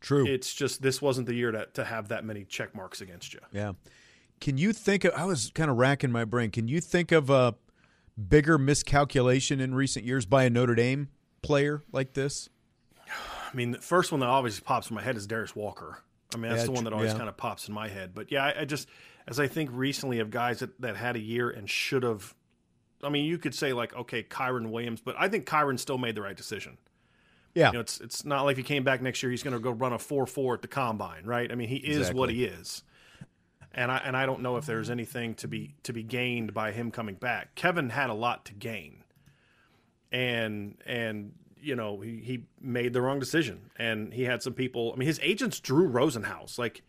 True. 0.01 0.25
it's 0.25 0.53
just 0.55 0.81
this 0.81 1.01
wasn't 1.03 1.27
the 1.27 1.35
year 1.35 1.51
to 1.51 1.67
to 1.73 1.83
have 1.83 2.07
that 2.07 2.23
many 2.25 2.45
check 2.45 2.73
marks 2.73 2.99
against 3.01 3.33
you. 3.35 3.41
Yeah. 3.51 3.73
Can 4.41 4.57
you 4.57 4.73
think 4.73 5.03
of? 5.03 5.13
I 5.13 5.25
was 5.25 5.51
kind 5.53 5.69
of 5.69 5.77
racking 5.77 6.11
my 6.11 6.25
brain. 6.25 6.49
Can 6.49 6.67
you 6.67 6.79
think 6.81 7.11
of 7.11 7.29
a 7.29 7.53
bigger 8.17 8.57
miscalculation 8.57 9.59
in 9.59 9.75
recent 9.75 10.05
years 10.05 10.25
by 10.25 10.45
a 10.45 10.49
Notre 10.49 10.73
Dame 10.73 11.09
player 11.41 11.83
like 11.91 12.13
this? 12.13 12.49
I 13.07 13.55
mean, 13.55 13.71
the 13.71 13.79
first 13.79 14.11
one 14.11 14.21
that 14.21 14.29
always 14.29 14.59
pops 14.59 14.89
in 14.89 14.95
my 14.95 15.01
head 15.01 15.17
is 15.17 15.25
Darius 15.25 15.55
Walker. 15.55 16.03
I 16.33 16.37
mean, 16.37 16.51
that's 16.51 16.61
Yeah, 16.61 16.65
the 16.67 16.71
one 16.73 16.83
that 16.83 16.93
always 16.93 17.11
yeah. 17.11 17.17
kind 17.17 17.29
of 17.29 17.37
pops 17.37 17.67
in 17.67 17.73
my 17.73 17.87
head. 17.87 18.11
But 18.13 18.31
yeah, 18.31 18.45
I, 18.45 18.61
I 18.61 18.65
just 18.65 18.87
as 19.27 19.39
I 19.39 19.47
think 19.47 19.69
recently 19.73 20.19
of 20.19 20.29
guys 20.29 20.59
that, 20.59 20.79
that 20.81 20.95
had 20.95 21.15
a 21.15 21.19
year 21.19 21.49
and 21.49 21.69
should 21.69 22.03
have. 22.03 22.35
I 23.01 23.09
mean, 23.09 23.25
you 23.25 23.37
could 23.37 23.55
say 23.55 23.71
like, 23.73 23.95
okay, 23.95 24.23
Kyren 24.23 24.71
Williams, 24.71 25.01
but 25.01 25.15
I 25.17 25.29
think 25.29 25.45
Kyren 25.45 25.79
still 25.79 25.97
made 25.97 26.15
the 26.15 26.21
right 26.21 26.35
decision. 26.35 26.77
Yeah. 27.55 27.67
You 27.67 27.73
know, 27.73 27.79
it's 27.79 27.99
it's 27.99 28.25
not 28.25 28.43
like 28.43 28.57
he 28.57 28.63
came 28.63 28.83
back 28.83 29.01
next 29.01 29.23
year, 29.23 29.31
he's 29.31 29.41
going 29.41 29.53
to 29.53 29.59
go 29.59 29.71
run 29.71 29.93
a 29.93 29.99
four 29.99 30.27
four 30.27 30.53
at 30.53 30.61
the 30.61 30.67
combine, 30.67 31.23
right? 31.25 31.51
I 31.51 31.55
mean, 31.55 31.69
he 31.69 31.77
is 31.77 32.13
what 32.13 32.29
he 32.29 32.45
is, 32.45 32.83
and 33.73 33.91
I 33.91 33.97
and 33.97 34.15
I 34.15 34.25
don't 34.25 34.41
know 34.41 34.57
if 34.57 34.65
there's 34.65 34.89
anything 34.89 35.33
to 35.35 35.47
be 35.47 35.75
to 35.83 35.93
be 35.93 36.03
gained 36.03 36.53
by 36.53 36.71
him 36.71 36.91
coming 36.91 37.15
back. 37.15 37.55
Kevin 37.55 37.89
had 37.89 38.09
a 38.09 38.13
lot 38.13 38.45
to 38.45 38.53
gain, 38.53 38.98
and 40.11 40.77
and 40.85 41.33
you 41.61 41.75
know 41.75 41.99
he 41.99 42.17
he 42.17 42.45
made 42.61 42.93
the 42.93 43.01
wrong 43.01 43.19
decision, 43.19 43.69
and 43.77 44.13
he 44.13 44.23
had 44.23 44.41
some 44.43 44.53
people. 44.53 44.91
I 44.93 44.97
mean, 44.97 45.07
his 45.07 45.19
agents 45.23 45.59
Drew 45.59 45.87
Rosenhaus, 45.89 46.57
like 46.57 46.81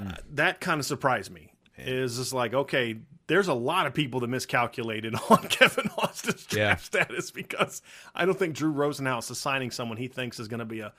uh, 0.00 0.14
that, 0.32 0.60
kind 0.60 0.80
of 0.80 0.86
surprised 0.86 1.30
me. 1.30 1.52
Is 1.78 2.16
just 2.18 2.32
like 2.34 2.52
okay, 2.54 2.96
there's 3.28 3.48
a 3.48 3.54
lot 3.54 3.86
of 3.86 3.94
people 3.94 4.20
that 4.20 4.28
miscalculated 4.28 5.14
on 5.30 5.38
Kevin 5.48 5.88
Austin's 5.98 6.44
draft 6.44 6.82
Yeah. 6.94 7.04
status 7.06 7.30
because 7.30 7.80
I 8.14 8.24
don't 8.26 8.38
think 8.38 8.54
Drew 8.54 8.72
Rosenhaus 8.72 9.30
is 9.30 9.38
signing 9.38 9.70
someone 9.70 9.96
he 9.96 10.08
thinks 10.08 10.38
is 10.38 10.48
going 10.48 10.60
to 10.60 10.66
be 10.66 10.80
a 10.80 10.92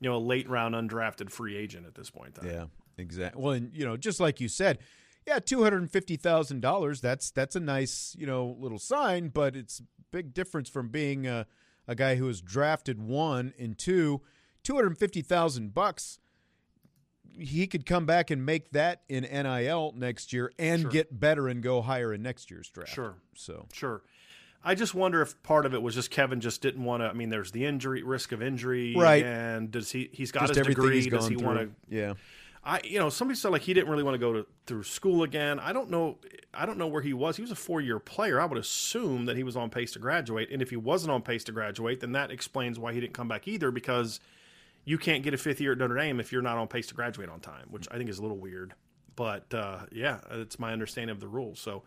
you 0.00 0.10
know 0.10 0.16
a 0.16 0.18
late 0.18 0.48
round 0.50 0.74
undrafted 0.74 1.30
free 1.30 1.56
agent 1.56 1.86
at 1.86 1.94
this 1.94 2.10
point. 2.10 2.36
In. 2.42 2.48
Yeah, 2.48 2.64
exactly. 2.98 3.40
Well, 3.40 3.52
and 3.52 3.70
you 3.72 3.84
know, 3.86 3.96
just 3.96 4.18
like 4.18 4.40
you 4.40 4.48
said, 4.48 4.78
yeah, 5.26 5.38
two 5.38 5.62
hundred 5.62 5.82
and 5.82 5.90
fifty 5.90 6.16
thousand 6.16 6.60
dollars. 6.60 7.00
That's 7.00 7.30
that's 7.30 7.56
a 7.56 7.60
nice 7.60 8.14
you 8.18 8.26
know 8.26 8.56
little 8.58 8.78
sign, 8.78 9.28
but 9.28 9.56
it's 9.56 9.80
a 9.80 9.82
big 10.12 10.32
difference 10.34 10.68
from 10.68 10.88
being 10.88 11.26
a, 11.26 11.46
a 11.88 11.94
guy 11.94 12.14
who 12.16 12.26
was 12.26 12.40
drafted 12.40 13.00
one 13.00 13.52
and 13.58 13.76
two. 13.76 14.22
Two 14.62 14.74
hundred 14.74 14.98
fifty 14.98 15.22
thousand 15.22 15.74
bucks. 15.74 16.18
He 17.38 17.66
could 17.66 17.84
come 17.84 18.06
back 18.06 18.30
and 18.30 18.46
make 18.46 18.70
that 18.70 19.02
in 19.08 19.22
NIL 19.24 19.92
next 19.94 20.32
year 20.32 20.52
and 20.58 20.82
Sure. 20.82 20.90
get 20.90 21.20
better 21.20 21.48
and 21.48 21.62
go 21.62 21.82
higher 21.82 22.14
in 22.14 22.22
next 22.22 22.50
year's 22.50 22.70
draft. 22.70 22.92
Sure. 22.94 23.16
So 23.34 23.66
Sure. 23.72 24.02
I 24.64 24.74
just 24.74 24.94
wonder 24.94 25.20
if 25.22 25.40
part 25.42 25.66
of 25.66 25.74
it 25.74 25.82
was 25.82 25.94
just 25.94 26.10
Kevin 26.10 26.40
just 26.40 26.62
didn't 26.62 26.82
want 26.82 27.02
to. 27.02 27.06
I 27.08 27.12
mean, 27.12 27.28
there's 27.28 27.52
the 27.52 27.66
injury 27.66 28.02
risk 28.02 28.32
of 28.32 28.42
injury, 28.42 28.94
Right. 28.96 29.22
And 29.24 29.70
does 29.70 29.92
he? 29.92 30.08
He's 30.12 30.32
got 30.32 30.48
just 30.48 30.54
his 30.54 30.66
degree. 30.66 30.94
he's 30.96 31.06
Does 31.08 31.28
he 31.28 31.36
want 31.36 31.58
to? 31.60 31.70
Yeah. 31.94 32.14
I, 32.66 32.80
you 32.82 32.98
know, 32.98 33.10
somebody 33.10 33.38
said 33.38 33.52
like 33.52 33.62
he 33.62 33.72
didn't 33.74 33.88
really 33.88 34.02
want 34.02 34.16
to 34.16 34.18
go 34.18 34.32
to 34.32 34.46
through 34.66 34.82
school 34.82 35.22
again. 35.22 35.60
I 35.60 35.72
don't 35.72 35.88
know. 35.88 36.18
I 36.52 36.66
don't 36.66 36.78
know 36.78 36.88
where 36.88 37.00
he 37.00 37.12
was. 37.12 37.36
He 37.36 37.42
was 37.42 37.52
a 37.52 37.56
four 37.56 37.80
year 37.80 38.00
player. 38.00 38.40
I 38.40 38.44
would 38.44 38.58
assume 38.58 39.26
that 39.26 39.36
he 39.36 39.44
was 39.44 39.56
on 39.56 39.70
pace 39.70 39.92
to 39.92 40.00
graduate. 40.00 40.50
And 40.50 40.60
if 40.60 40.70
he 40.70 40.76
wasn't 40.76 41.12
on 41.12 41.22
pace 41.22 41.44
to 41.44 41.52
graduate, 41.52 42.00
then 42.00 42.10
that 42.12 42.32
explains 42.32 42.76
why 42.76 42.92
he 42.92 43.00
didn't 43.00 43.14
come 43.14 43.28
back 43.28 43.46
either. 43.46 43.70
Because 43.70 44.18
you 44.84 44.98
can't 44.98 45.22
get 45.22 45.32
a 45.32 45.38
fifth 45.38 45.60
year 45.60 45.72
at 45.72 45.78
Notre 45.78 45.96
Dame 45.96 46.18
if 46.18 46.32
you're 46.32 46.42
not 46.42 46.58
on 46.58 46.66
pace 46.66 46.88
to 46.88 46.94
graduate 46.94 47.28
on 47.28 47.38
time, 47.38 47.68
which 47.70 47.86
I 47.88 47.98
think 47.98 48.10
is 48.10 48.18
a 48.18 48.22
little 48.22 48.36
weird. 48.36 48.74
But 49.14 49.54
uh, 49.54 49.86
yeah, 49.92 50.18
it's 50.32 50.58
my 50.58 50.72
understanding 50.72 51.14
of 51.14 51.20
the 51.20 51.28
rules. 51.28 51.60
So, 51.60 51.84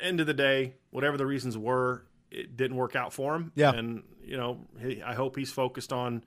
end 0.00 0.20
of 0.20 0.28
the 0.28 0.34
day, 0.34 0.74
whatever 0.90 1.16
the 1.16 1.26
reasons 1.26 1.58
were, 1.58 2.04
it 2.30 2.56
didn't 2.56 2.76
work 2.76 2.94
out 2.94 3.12
for 3.12 3.34
him. 3.34 3.50
Yeah. 3.56 3.72
and 3.72 4.04
you 4.24 4.36
know, 4.36 4.58
he, 4.80 5.02
I 5.02 5.14
hope 5.14 5.36
he's 5.36 5.50
focused 5.50 5.92
on. 5.92 6.22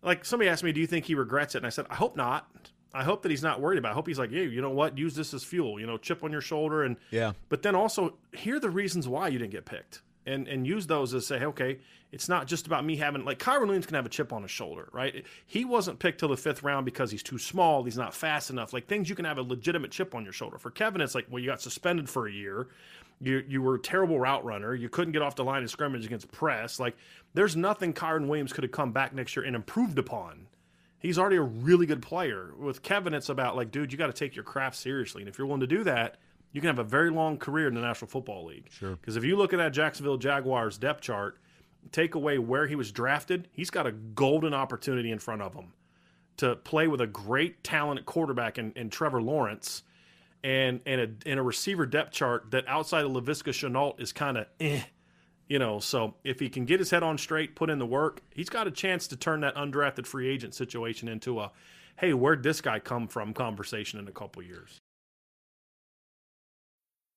Like 0.00 0.24
somebody 0.24 0.48
asked 0.48 0.62
me, 0.62 0.70
"Do 0.70 0.80
you 0.80 0.86
think 0.86 1.06
he 1.06 1.16
regrets 1.16 1.56
it?" 1.56 1.58
And 1.58 1.66
I 1.66 1.70
said, 1.70 1.86
"I 1.90 1.96
hope 1.96 2.16
not. 2.16 2.70
I 2.96 3.04
hope 3.04 3.22
that 3.22 3.30
he's 3.30 3.42
not 3.42 3.60
worried 3.60 3.78
about. 3.78 3.90
it. 3.90 3.92
I 3.92 3.94
hope 3.94 4.06
he's 4.06 4.18
like, 4.18 4.30
hey, 4.30 4.46
you 4.46 4.62
know 4.62 4.70
what? 4.70 4.96
Use 4.96 5.14
this 5.14 5.34
as 5.34 5.44
fuel. 5.44 5.78
You 5.78 5.86
know, 5.86 5.98
chip 5.98 6.24
on 6.24 6.32
your 6.32 6.40
shoulder 6.40 6.82
and 6.82 6.96
Yeah. 7.10 7.32
But 7.48 7.62
then 7.62 7.74
also 7.74 8.14
hear 8.32 8.58
the 8.58 8.70
reasons 8.70 9.06
why 9.06 9.28
you 9.28 9.38
didn't 9.38 9.52
get 9.52 9.64
picked, 9.66 10.02
and 10.24 10.48
and 10.48 10.66
use 10.66 10.86
those 10.86 11.14
as 11.14 11.26
say, 11.26 11.44
okay, 11.44 11.78
it's 12.12 12.28
not 12.28 12.46
just 12.46 12.66
about 12.66 12.84
me 12.84 12.96
having 12.96 13.24
like 13.24 13.38
Kyren 13.38 13.66
Williams 13.66 13.86
can 13.86 13.96
have 13.96 14.06
a 14.06 14.08
chip 14.08 14.32
on 14.32 14.42
his 14.42 14.50
shoulder, 14.50 14.88
right? 14.92 15.24
He 15.44 15.64
wasn't 15.64 15.98
picked 15.98 16.20
till 16.20 16.28
the 16.28 16.36
fifth 16.36 16.62
round 16.62 16.84
because 16.84 17.10
he's 17.10 17.22
too 17.22 17.38
small, 17.38 17.84
he's 17.84 17.98
not 17.98 18.14
fast 18.14 18.48
enough. 18.50 18.72
Like 18.72 18.86
things 18.86 19.08
you 19.10 19.14
can 19.16 19.24
have 19.24 19.38
a 19.38 19.42
legitimate 19.42 19.90
chip 19.90 20.14
on 20.14 20.24
your 20.24 20.32
shoulder. 20.32 20.56
For 20.56 20.70
Kevin, 20.70 21.00
it's 21.00 21.14
like, 21.14 21.26
well, 21.28 21.40
you 21.40 21.48
got 21.48 21.60
suspended 21.60 22.08
for 22.08 22.26
a 22.26 22.32
year. 22.32 22.68
You 23.20 23.44
you 23.48 23.62
were 23.62 23.74
a 23.74 23.78
terrible 23.80 24.18
route 24.18 24.44
runner. 24.44 24.74
You 24.74 24.88
couldn't 24.88 25.12
get 25.12 25.22
off 25.22 25.36
the 25.36 25.44
line 25.44 25.62
of 25.62 25.70
scrimmage 25.70 26.06
against 26.06 26.30
press. 26.32 26.78
Like 26.78 26.96
there's 27.34 27.56
nothing 27.56 27.92
Kyren 27.92 28.26
Williams 28.28 28.52
could 28.52 28.64
have 28.64 28.72
come 28.72 28.92
back 28.92 29.14
next 29.14 29.36
year 29.36 29.44
and 29.44 29.56
improved 29.56 29.98
upon. 29.98 30.46
He's 31.06 31.18
already 31.18 31.36
a 31.36 31.42
really 31.42 31.86
good 31.86 32.02
player. 32.02 32.52
With 32.58 32.82
Kevin, 32.82 33.14
it's 33.14 33.28
about 33.28 33.54
like, 33.54 33.70
dude, 33.70 33.92
you 33.92 33.98
got 33.98 34.08
to 34.08 34.12
take 34.12 34.34
your 34.34 34.42
craft 34.42 34.76
seriously, 34.76 35.22
and 35.22 35.28
if 35.28 35.38
you're 35.38 35.46
willing 35.46 35.60
to 35.60 35.66
do 35.66 35.84
that, 35.84 36.16
you 36.50 36.60
can 36.60 36.66
have 36.68 36.80
a 36.80 36.84
very 36.84 37.10
long 37.10 37.38
career 37.38 37.68
in 37.68 37.74
the 37.74 37.80
National 37.80 38.08
Football 38.08 38.46
League. 38.46 38.66
Sure. 38.70 38.96
Because 38.96 39.16
if 39.16 39.24
you 39.24 39.36
look 39.36 39.52
at 39.52 39.58
that 39.58 39.72
Jacksonville 39.72 40.16
Jaguars 40.16 40.78
depth 40.78 41.02
chart, 41.02 41.38
take 41.92 42.16
away 42.16 42.38
where 42.38 42.66
he 42.66 42.74
was 42.74 42.90
drafted, 42.90 43.46
he's 43.52 43.70
got 43.70 43.86
a 43.86 43.92
golden 43.92 44.52
opportunity 44.52 45.10
in 45.10 45.18
front 45.20 45.42
of 45.42 45.54
him 45.54 45.74
to 46.38 46.56
play 46.56 46.88
with 46.88 47.00
a 47.00 47.06
great 47.06 47.62
talented 47.62 48.04
quarterback 48.04 48.58
in, 48.58 48.72
in 48.72 48.90
Trevor 48.90 49.22
Lawrence 49.22 49.82
and 50.42 50.80
and 50.86 51.00
a, 51.00 51.28
and 51.28 51.40
a 51.40 51.42
receiver 51.42 51.86
depth 51.86 52.12
chart 52.12 52.50
that 52.50 52.66
outside 52.68 53.04
of 53.04 53.12
Laviska 53.12 53.52
Shenault 53.52 54.00
is 54.00 54.12
kind 54.12 54.36
of 54.38 54.46
eh. 54.60 54.82
You 55.48 55.60
know, 55.60 55.78
so 55.78 56.14
if 56.24 56.40
he 56.40 56.48
can 56.48 56.64
get 56.64 56.80
his 56.80 56.90
head 56.90 57.04
on 57.04 57.18
straight, 57.18 57.54
put 57.54 57.70
in 57.70 57.78
the 57.78 57.86
work, 57.86 58.20
he's 58.34 58.48
got 58.48 58.66
a 58.66 58.70
chance 58.70 59.06
to 59.08 59.16
turn 59.16 59.40
that 59.42 59.54
undrafted 59.54 60.06
free 60.06 60.28
agent 60.28 60.54
situation 60.54 61.06
into 61.06 61.38
a, 61.40 61.52
hey, 61.96 62.12
where'd 62.12 62.42
this 62.42 62.60
guy 62.60 62.80
come 62.80 63.06
from 63.06 63.32
conversation 63.32 64.00
in 64.00 64.08
a 64.08 64.12
couple 64.12 64.42
years. 64.42 64.80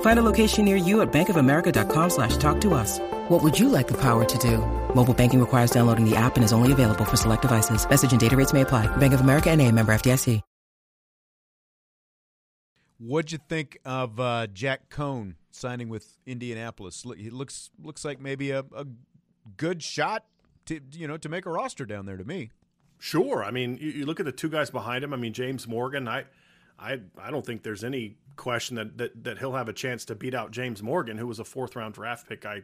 Find 0.00 0.18
a 0.18 0.22
location 0.22 0.64
near 0.64 0.74
you 0.74 1.02
at 1.02 1.12
bankofamerica.com 1.12 2.10
slash 2.10 2.36
talk 2.38 2.60
to 2.62 2.74
us. 2.74 2.98
What 3.28 3.44
would 3.44 3.56
you 3.56 3.68
like 3.68 3.86
the 3.86 4.00
power 4.00 4.24
to 4.24 4.38
do? 4.38 4.58
Mobile 4.92 5.14
banking 5.14 5.38
requires 5.38 5.70
downloading 5.70 6.04
the 6.04 6.16
app 6.16 6.34
and 6.34 6.44
is 6.44 6.52
only 6.52 6.72
available 6.72 7.04
for 7.04 7.16
select 7.16 7.42
devices. 7.42 7.88
Message 7.88 8.10
and 8.10 8.20
data 8.20 8.36
rates 8.36 8.52
may 8.52 8.62
apply. 8.62 8.88
Bank 8.96 9.14
of 9.14 9.20
America 9.20 9.48
and 9.50 9.62
a 9.62 9.70
member 9.70 9.92
FDIC. 9.92 10.42
What'd 13.00 13.30
you 13.30 13.38
think 13.48 13.78
of 13.84 14.18
uh, 14.18 14.48
Jack 14.48 14.90
Coan 14.90 15.34
signing 15.52 15.88
with 15.88 16.18
Indianapolis? 16.26 17.04
He 17.16 17.30
looks 17.30 17.70
looks 17.80 18.04
like 18.04 18.20
maybe 18.20 18.50
a, 18.50 18.64
a 18.74 18.86
good 19.56 19.84
shot 19.84 20.24
to 20.66 20.80
you 20.92 21.06
know 21.06 21.16
to 21.16 21.28
make 21.28 21.46
a 21.46 21.50
roster 21.50 21.86
down 21.86 22.06
there 22.06 22.16
to 22.16 22.24
me. 22.24 22.50
Sure. 22.98 23.44
I 23.44 23.52
mean, 23.52 23.78
you, 23.80 23.90
you 23.90 24.06
look 24.06 24.18
at 24.18 24.26
the 24.26 24.32
two 24.32 24.48
guys 24.48 24.70
behind 24.70 25.04
him. 25.04 25.14
I 25.14 25.16
mean, 25.16 25.32
James 25.32 25.68
Morgan. 25.68 26.08
I, 26.08 26.24
I, 26.76 26.98
I 27.16 27.30
don't 27.30 27.46
think 27.46 27.62
there's 27.62 27.84
any 27.84 28.16
question 28.38 28.76
that, 28.76 28.96
that 28.96 29.24
that 29.24 29.38
he'll 29.38 29.52
have 29.52 29.68
a 29.68 29.72
chance 29.74 30.06
to 30.06 30.14
beat 30.14 30.34
out 30.34 30.50
James 30.50 30.82
Morgan, 30.82 31.18
who 31.18 31.26
was 31.26 31.38
a 31.38 31.44
fourth 31.44 31.76
round 31.76 31.94
draft 31.94 32.26
pick. 32.28 32.46
I 32.46 32.62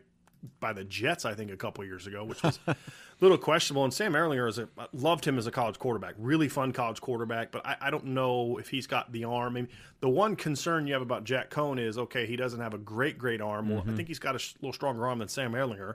by 0.61 0.73
the 0.73 0.85
Jets, 0.85 1.25
I 1.25 1.35
think, 1.35 1.51
a 1.51 1.57
couple 1.57 1.85
years 1.85 2.07
ago, 2.07 2.25
which 2.25 2.43
was 2.43 2.59
a 2.67 2.77
little 3.21 3.39
questionable. 3.39 3.85
And 3.85 3.93
Sam 3.93 4.13
Ehlinger 4.13 4.49
is 4.49 4.59
a, 4.59 4.69
loved 4.93 5.25
him 5.25 5.39
as 5.39 5.47
a 5.47 5.51
college 5.51 5.79
quarterback, 5.79 6.15
really 6.19 6.49
fun 6.49 6.73
college 6.73 7.01
quarterback. 7.01 7.51
But 7.51 7.67
I, 7.67 7.77
I 7.83 7.91
don't 7.91 8.07
know 8.07 8.59
if 8.59 8.69
he's 8.69 8.87
got 8.87 9.13
the 9.13 9.25
arm. 9.25 9.57
I 9.57 9.61
mean, 9.61 9.69
the 10.01 10.09
one 10.09 10.37
concern 10.37 10.87
you 10.87 10.93
have 10.93 11.03
about 11.03 11.25
Jack 11.25 11.51
Coan 11.51 11.79
is 11.79 11.99
okay, 11.99 12.27
he 12.27 12.37
doesn't 12.37 12.61
have 12.61 12.75
a 12.75 12.79
great, 12.79 13.19
great 13.19 13.41
arm. 13.41 13.69
Well, 13.69 13.79
I 13.79 13.83
mm-hmm. 13.83 13.97
think 13.97 14.09
he's 14.09 14.19
got 14.19 14.37
a 14.37 14.39
sh- 14.39 14.55
little 14.61 14.73
stronger 14.73 15.07
arm 15.07 15.19
than 15.19 15.29
Sam 15.29 15.53
Ehlinger. 15.53 15.95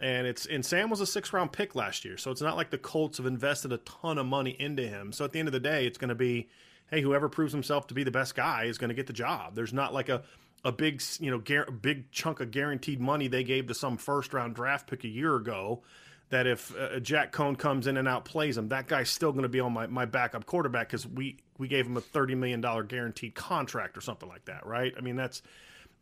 And 0.00 0.26
it's 0.26 0.46
and 0.46 0.64
Sam 0.64 0.90
was 0.90 1.00
a 1.00 1.06
six 1.06 1.32
round 1.32 1.52
pick 1.52 1.74
last 1.74 2.04
year, 2.04 2.16
so 2.16 2.30
it's 2.30 2.40
not 2.40 2.56
like 2.56 2.70
the 2.70 2.78
Colts 2.78 3.18
have 3.18 3.26
invested 3.26 3.72
a 3.72 3.78
ton 3.78 4.18
of 4.18 4.26
money 4.26 4.56
into 4.58 4.86
him. 4.86 5.12
So 5.12 5.24
at 5.24 5.32
the 5.32 5.40
end 5.40 5.48
of 5.48 5.52
the 5.52 5.60
day, 5.60 5.86
it's 5.86 5.98
going 5.98 6.10
to 6.10 6.14
be, 6.14 6.48
hey, 6.88 7.00
whoever 7.00 7.28
proves 7.28 7.52
himself 7.52 7.88
to 7.88 7.94
be 7.94 8.04
the 8.04 8.12
best 8.12 8.36
guy 8.36 8.64
is 8.64 8.78
going 8.78 8.90
to 8.90 8.94
get 8.94 9.08
the 9.08 9.12
job. 9.12 9.56
There's 9.56 9.72
not 9.72 9.92
like 9.92 10.08
a 10.08 10.22
a 10.64 10.72
big 10.72 11.02
you 11.20 11.30
know 11.30 11.38
gar- 11.38 11.70
big 11.70 12.10
chunk 12.10 12.40
of 12.40 12.50
guaranteed 12.50 13.00
money 13.00 13.28
they 13.28 13.44
gave 13.44 13.66
to 13.66 13.74
some 13.74 13.96
first 13.96 14.32
round 14.32 14.54
draft 14.54 14.88
pick 14.88 15.04
a 15.04 15.08
year 15.08 15.34
ago 15.36 15.82
that 16.30 16.46
if 16.46 16.76
uh, 16.76 17.00
Jack 17.00 17.32
Coan 17.32 17.56
comes 17.56 17.86
in 17.86 17.96
and 17.96 18.06
outplays 18.06 18.58
him, 18.58 18.68
that 18.68 18.86
guy's 18.86 19.08
still 19.08 19.32
going 19.32 19.44
to 19.44 19.48
be 19.48 19.60
on 19.60 19.72
my, 19.72 19.86
my 19.86 20.04
backup 20.04 20.46
quarterback 20.46 20.88
because 20.88 21.06
we 21.06 21.38
we 21.58 21.68
gave 21.68 21.86
him 21.86 21.96
a 21.96 22.00
thirty 22.00 22.34
million 22.34 22.60
dollar 22.60 22.82
guaranteed 22.82 23.34
contract 23.34 23.96
or 23.96 24.00
something 24.00 24.28
like 24.28 24.44
that, 24.44 24.66
right? 24.66 24.92
I 24.96 25.00
mean 25.00 25.16
that's 25.16 25.42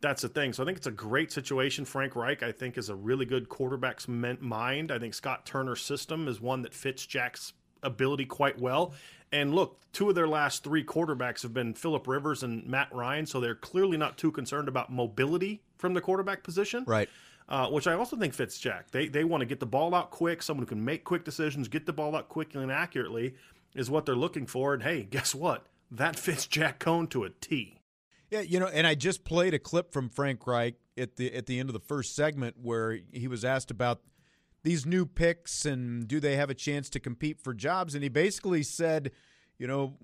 that's 0.01 0.21
the 0.21 0.29
thing. 0.29 0.53
So 0.53 0.63
I 0.63 0.65
think 0.65 0.77
it's 0.77 0.87
a 0.87 0.91
great 0.91 1.31
situation. 1.31 1.85
Frank 1.85 2.15
Reich, 2.15 2.43
I 2.43 2.51
think, 2.51 2.77
is 2.77 2.89
a 2.89 2.95
really 2.95 3.25
good 3.25 3.49
quarterback's 3.49 4.07
mind. 4.07 4.91
I 4.91 4.99
think 4.99 5.13
Scott 5.13 5.45
Turner's 5.45 5.81
system 5.81 6.27
is 6.27 6.39
one 6.39 6.61
that 6.61 6.73
fits 6.73 7.05
Jack's 7.05 7.53
ability 7.83 8.25
quite 8.25 8.59
well. 8.59 8.93
And 9.31 9.53
look, 9.53 9.79
two 9.91 10.09
of 10.09 10.15
their 10.15 10.27
last 10.27 10.63
three 10.63 10.83
quarterbacks 10.83 11.41
have 11.41 11.53
been 11.53 11.73
Philip 11.73 12.07
Rivers 12.07 12.43
and 12.43 12.65
Matt 12.65 12.93
Ryan, 12.93 13.25
so 13.25 13.39
they're 13.39 13.55
clearly 13.55 13.97
not 13.97 14.17
too 14.17 14.31
concerned 14.31 14.67
about 14.67 14.91
mobility 14.91 15.61
from 15.77 15.93
the 15.93 16.01
quarterback 16.01 16.43
position. 16.43 16.83
Right. 16.87 17.09
Uh, 17.49 17.67
which 17.69 17.87
I 17.87 17.93
also 17.93 18.17
think 18.17 18.33
fits 18.33 18.59
Jack. 18.59 18.91
They 18.91 19.07
they 19.07 19.23
want 19.23 19.39
to 19.39 19.45
get 19.45 19.61
the 19.61 19.65
ball 19.65 19.95
out 19.95 20.11
quick, 20.11 20.43
someone 20.43 20.63
who 20.63 20.69
can 20.69 20.83
make 20.83 21.05
quick 21.05 21.23
decisions, 21.23 21.69
get 21.69 21.85
the 21.85 21.93
ball 21.93 22.13
out 22.13 22.27
quickly 22.27 22.61
and 22.61 22.71
accurately 22.71 23.35
is 23.73 23.89
what 23.89 24.05
they're 24.05 24.15
looking 24.15 24.45
for. 24.45 24.73
And 24.73 24.83
hey, 24.83 25.03
guess 25.03 25.33
what? 25.33 25.65
That 25.89 26.17
fits 26.19 26.45
Jack 26.45 26.79
Coan 26.79 27.09
to 27.11 27.23
a 27.23 27.29
T. 27.29 27.76
Yeah, 28.29 28.41
you 28.41 28.59
know, 28.59 28.67
and 28.67 28.85
I 28.85 28.95
just 28.95 29.23
played 29.23 29.53
a 29.53 29.59
clip 29.59 29.93
from 29.93 30.09
Frank 30.09 30.45
Reich 30.45 30.75
at 30.97 31.15
the 31.15 31.33
at 31.33 31.45
the 31.45 31.59
end 31.59 31.69
of 31.69 31.73
the 31.73 31.79
first 31.79 32.15
segment 32.15 32.55
where 32.61 32.99
he 33.11 33.27
was 33.27 33.45
asked 33.45 33.71
about 33.71 34.01
these 34.63 34.85
new 34.85 35.05
picks 35.05 35.65
and 35.65 36.07
do 36.07 36.19
they 36.19 36.35
have 36.35 36.49
a 36.49 36.53
chance 36.53 36.89
to 36.89 36.99
compete 36.99 37.39
for 37.39 37.53
jobs, 37.53 37.93
and 37.93 38.03
he 38.03 38.09
basically 38.09 38.63
said, 38.63 39.11
you 39.57 39.67
know, 39.67 39.97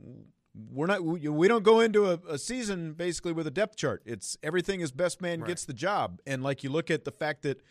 we're 0.72 0.86
not 0.86 1.04
we 1.04 1.48
don't 1.48 1.64
go 1.64 1.80
into 1.80 2.06
a, 2.06 2.20
a 2.30 2.38
season 2.38 2.94
basically 2.94 3.34
with 3.34 3.48
a 3.48 3.52
depth 3.52 3.76
chart. 3.76 4.04
It's 4.06 4.38
everything 4.44 4.82
is 4.82 4.92
best 4.92 5.22
man 5.22 5.42
right. 5.42 5.48
gets 5.50 5.66
the 5.66 5.74
job, 5.74 6.22
and 6.26 6.44
like 6.44 6.64
you 6.64 6.70
look 6.70 6.90
at 6.92 7.06
the 7.06 7.12
fact 7.12 7.42
that 7.42 7.62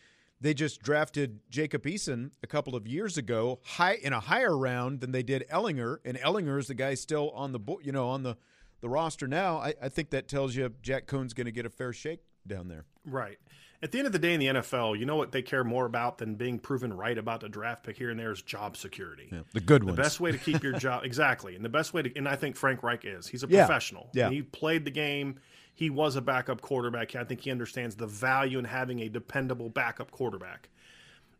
they 0.41 0.53
just 0.53 0.81
drafted 0.81 1.39
Jacob 1.49 1.83
Eason 1.83 2.31
a 2.43 2.47
couple 2.47 2.75
of 2.75 2.85
years 2.85 3.17
ago, 3.17 3.59
high 3.63 3.95
in 3.95 4.11
a 4.11 4.19
higher 4.19 4.57
round 4.57 4.99
than 4.99 5.13
they 5.13 5.23
did 5.23 5.45
Ehlinger, 5.49 5.97
and 6.03 6.17
Ehlinger 6.17 6.59
is 6.59 6.67
the 6.67 6.73
guy 6.73 6.93
still 6.93 7.31
on 7.31 7.53
the 7.53 7.59
you 7.81 7.91
know 7.91 8.09
on 8.09 8.23
the 8.23 8.35
the 8.83 8.89
roster 8.89 9.29
now, 9.29 9.59
I, 9.59 9.73
I 9.81 9.87
think 9.87 10.09
that 10.09 10.27
tells 10.27 10.57
you 10.57 10.69
Jack 10.81 11.07
Coan's 11.07 11.33
going 11.33 11.45
to 11.45 11.53
get 11.53 11.65
a 11.65 11.69
fair 11.69 11.93
shake 11.93 12.19
down 12.45 12.67
there. 12.67 12.83
Right. 13.05 13.39
At 13.81 13.93
the 13.93 13.97
end 13.97 14.07
of 14.07 14.11
the 14.11 14.19
day 14.19 14.33
in 14.33 14.41
the 14.41 14.47
NFL, 14.47 14.99
you 14.99 15.05
know 15.05 15.15
what 15.15 15.31
they 15.31 15.41
care 15.41 15.63
more 15.63 15.85
about 15.85 16.17
than 16.17 16.35
being 16.35 16.59
proven 16.59 16.91
right 16.91 17.17
about 17.17 17.43
a 17.43 17.49
draft 17.49 17.83
pick 17.83 17.97
here 17.97 18.09
and 18.09 18.19
there 18.19 18.31
is 18.31 18.41
job 18.41 18.75
security. 18.75 19.29
Yeah, 19.31 19.39
the 19.53 19.61
good 19.61 19.85
ones. 19.85 19.95
The 19.95 20.01
best 20.03 20.19
way 20.19 20.33
to 20.33 20.37
keep 20.37 20.61
your 20.63 20.73
job 20.79 21.05
exactly, 21.05 21.55
and 21.55 21.63
the 21.63 21.69
best 21.69 21.93
way 21.93 22.01
to, 22.01 22.17
and 22.17 22.27
I 22.27 22.35
think 22.35 22.57
Frank 22.57 22.83
Reich 22.83 23.05
is. 23.05 23.25
He's 23.25 23.43
a 23.43 23.47
yeah. 23.47 23.65
professional. 23.65 24.09
Yeah. 24.13 24.29
He 24.29 24.41
played 24.41 24.83
the 24.83 24.91
game. 24.91 25.39
He 25.75 25.89
was 25.89 26.17
a 26.17 26.21
backup 26.21 26.59
quarterback. 26.59 27.15
I 27.15 27.23
think 27.23 27.39
he 27.39 27.51
understands 27.51 27.95
the 27.95 28.07
value 28.07 28.59
in 28.59 28.65
having 28.65 28.99
a 28.99 29.07
dependable 29.07 29.69
backup 29.69 30.11
quarterback 30.11 30.69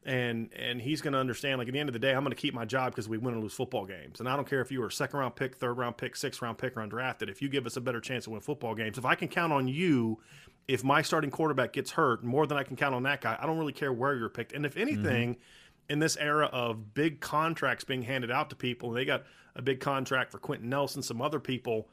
and 0.05 0.50
and 0.53 0.81
he's 0.81 1.01
going 1.01 1.13
to 1.13 1.19
understand 1.19 1.60
like 1.60 1.67
at 1.67 1.74
the 1.74 1.79
end 1.79 1.89
of 1.89 1.93
the 1.93 2.00
day 2.00 2.13
i'm 2.13 2.24
going 2.24 2.36
to 2.36 2.41
keep 2.41 2.53
my 2.53 2.65
job 2.65 2.91
because 2.91 3.07
we 3.07 3.17
win 3.17 3.33
or 3.33 3.39
lose 3.39 3.53
football 3.53 3.86
games 3.86 4.19
and 4.19 4.27
i 4.27 4.36
don't 4.36 4.48
care 4.48 4.62
if 4.62 4.72
you 4.72 4.79
were 4.79 4.88
a 4.88 4.91
second 4.91 5.19
round 5.19 5.36
pick 5.36 5.55
third 5.55 5.77
round 5.77 5.95
pick 5.98 6.15
sixth 6.15 6.41
round 6.41 6.57
pick 6.57 6.75
or 6.75 6.81
undrafted 6.81 7.29
if 7.29 7.41
you 7.41 7.50
give 7.50 7.65
us 7.65 7.77
a 7.77 7.81
better 7.81 8.01
chance 8.01 8.25
to 8.25 8.29
win 8.29 8.41
football 8.41 8.75
games 8.75 8.98
if 8.98 9.05
i 9.05 9.15
can 9.15 9.27
count 9.27 9.53
on 9.53 9.67
you 9.67 10.19
if 10.67 10.83
my 10.83 11.01
starting 11.01 11.29
quarterback 11.29 11.74
gets 11.74 11.91
hurt 11.91 12.24
more 12.24 12.45
than 12.45 12.57
i 12.57 12.63
can 12.63 12.75
count 12.75 12.93
on 12.93 13.03
that 13.03 13.22
guy 13.22 13.38
i 13.41 13.45
don't 13.45 13.57
really 13.57 13.74
care 13.74 13.93
where 13.93 14.15
you're 14.15 14.29
picked 14.29 14.53
and 14.53 14.65
if 14.65 14.75
anything 14.75 15.36
mm-hmm. 15.36 15.91
in 15.91 16.00
this 16.00 16.17
era 16.17 16.48
of 16.48 16.93
big 16.93 17.19
contracts 17.22 17.83
being 17.83 18.01
handed 18.01 18.31
out 18.31 18.50
to 18.50 18.55
people 18.55 18.89
and 18.89 18.98
they 18.98 19.05
got 19.05 19.24
a 19.55 19.62
big 19.62 19.79
contract 19.79 20.31
for 20.31 20.38
quenton 20.39 20.69
nelson 20.69 21.01
some 21.01 21.22
other 21.22 21.39
people 21.39 21.88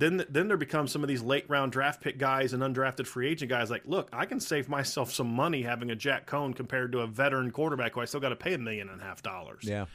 then 0.00 0.24
then 0.28 0.48
there 0.48 0.56
becomes 0.56 0.92
some 0.92 1.02
of 1.02 1.08
these 1.08 1.22
late 1.22 1.44
round 1.48 1.72
draft 1.72 2.00
pick 2.00 2.18
guys 2.18 2.52
and 2.52 2.62
undrafted 2.62 3.06
free 3.06 3.28
agent 3.28 3.48
guys 3.48 3.70
like, 3.70 3.82
look, 3.86 4.08
I 4.12 4.26
can 4.26 4.40
save 4.40 4.68
myself 4.68 5.12
some 5.12 5.28
money 5.28 5.62
having 5.62 5.90
a 5.90 5.96
Jack 5.96 6.26
Coan 6.26 6.54
compared 6.54 6.92
to 6.92 7.00
a 7.00 7.06
veteran 7.06 7.50
quarterback 7.50 7.94
who 7.94 8.00
I 8.00 8.04
still 8.04 8.20
got 8.20 8.30
to 8.30 8.36
pay 8.36 8.54
a 8.54 8.58
million 8.58 8.88
and 8.88 9.00
a 9.00 9.04
half 9.04 9.22
dollars. 9.22 9.64
Yeah. 9.64 9.86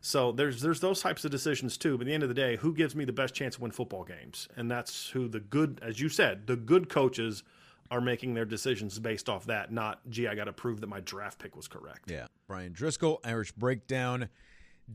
So 0.00 0.32
there's 0.32 0.62
there's 0.62 0.80
those 0.80 1.00
types 1.00 1.24
of 1.24 1.30
decisions 1.30 1.76
too. 1.76 1.98
But 1.98 2.02
at 2.02 2.06
the 2.06 2.14
end 2.14 2.22
of 2.22 2.28
the 2.28 2.34
day, 2.34 2.56
who 2.56 2.74
gives 2.74 2.94
me 2.94 3.04
the 3.04 3.12
best 3.12 3.34
chance 3.34 3.56
to 3.56 3.62
win 3.62 3.70
football 3.70 4.04
games? 4.04 4.48
And 4.56 4.70
that's 4.70 5.10
who 5.10 5.28
the 5.28 5.40
good, 5.40 5.78
as 5.82 6.00
you 6.00 6.08
said, 6.08 6.46
the 6.46 6.56
good 6.56 6.88
coaches 6.88 7.42
are 7.90 8.00
making 8.00 8.34
their 8.34 8.44
decisions 8.44 8.98
based 8.98 9.28
off 9.28 9.46
that, 9.46 9.72
not 9.72 10.00
gee, 10.08 10.28
I 10.28 10.34
got 10.34 10.44
to 10.44 10.52
prove 10.52 10.80
that 10.80 10.86
my 10.86 11.00
draft 11.00 11.38
pick 11.38 11.56
was 11.56 11.66
correct. 11.66 12.10
Yeah. 12.10 12.26
Bryan 12.46 12.72
Driskell, 12.72 13.18
Irish 13.24 13.52
Breakdown 13.52 14.28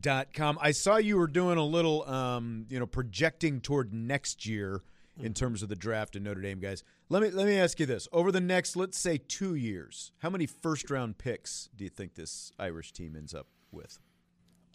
dot 0.00 0.32
com. 0.32 0.58
I 0.60 0.72
saw 0.72 0.96
you 0.96 1.16
were 1.16 1.26
doing 1.26 1.58
a 1.58 1.64
little, 1.64 2.08
um, 2.08 2.66
you 2.68 2.78
know, 2.78 2.86
projecting 2.86 3.60
toward 3.60 3.92
next 3.92 4.46
year 4.46 4.82
in 5.20 5.32
terms 5.34 5.62
of 5.62 5.68
the 5.68 5.76
draft 5.76 6.16
in 6.16 6.22
Notre 6.22 6.40
Dame 6.40 6.60
guys. 6.60 6.82
Let 7.08 7.22
me 7.22 7.30
let 7.30 7.46
me 7.46 7.58
ask 7.58 7.80
you 7.80 7.86
this: 7.86 8.08
over 8.12 8.32
the 8.32 8.40
next, 8.40 8.76
let's 8.76 8.98
say, 8.98 9.18
two 9.18 9.54
years, 9.54 10.12
how 10.18 10.30
many 10.30 10.46
first 10.46 10.90
round 10.90 11.18
picks 11.18 11.68
do 11.76 11.84
you 11.84 11.90
think 11.90 12.14
this 12.14 12.52
Irish 12.58 12.92
team 12.92 13.14
ends 13.16 13.34
up 13.34 13.46
with? 13.72 13.98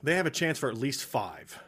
They 0.03 0.15
have 0.15 0.25
a 0.25 0.31
chance 0.31 0.57
for 0.57 0.69
at 0.69 0.77
least 0.77 1.03
five. 1.03 1.61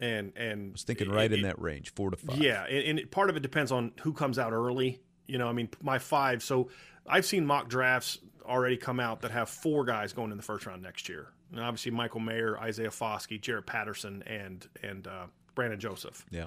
And 0.00 0.32
and 0.34 0.70
I 0.70 0.72
was 0.72 0.82
thinking 0.82 1.08
right 1.08 1.30
it, 1.30 1.36
in 1.36 1.42
that 1.42 1.60
range, 1.60 1.94
four 1.94 2.10
to 2.10 2.16
five. 2.16 2.36
Yeah, 2.36 2.64
and, 2.64 2.98
and 2.98 3.10
part 3.12 3.30
of 3.30 3.36
it 3.36 3.40
depends 3.40 3.70
on 3.70 3.92
who 4.00 4.12
comes 4.12 4.40
out 4.40 4.52
early. 4.52 5.00
You 5.28 5.38
know, 5.38 5.46
I 5.46 5.52
mean, 5.52 5.68
my 5.80 6.00
five. 6.00 6.42
So 6.42 6.68
I've 7.06 7.24
seen 7.24 7.46
mock 7.46 7.68
drafts 7.68 8.18
already 8.44 8.76
come 8.76 8.98
out 8.98 9.20
that 9.20 9.30
have 9.30 9.48
four 9.48 9.84
guys 9.84 10.12
going 10.12 10.32
in 10.32 10.36
the 10.36 10.42
first 10.42 10.66
round 10.66 10.82
next 10.82 11.08
year. 11.08 11.28
And 11.54 11.64
obviously, 11.64 11.92
Michael 11.92 12.20
Mayer, 12.20 12.58
Isaiah 12.58 12.90
Foskey, 12.90 13.40
Jarrett 13.40 13.66
Patterson, 13.66 14.22
and 14.26 14.66
and 14.82 15.06
uh, 15.06 15.26
Brandon 15.54 15.78
Joseph. 15.78 16.24
Yeah, 16.30 16.46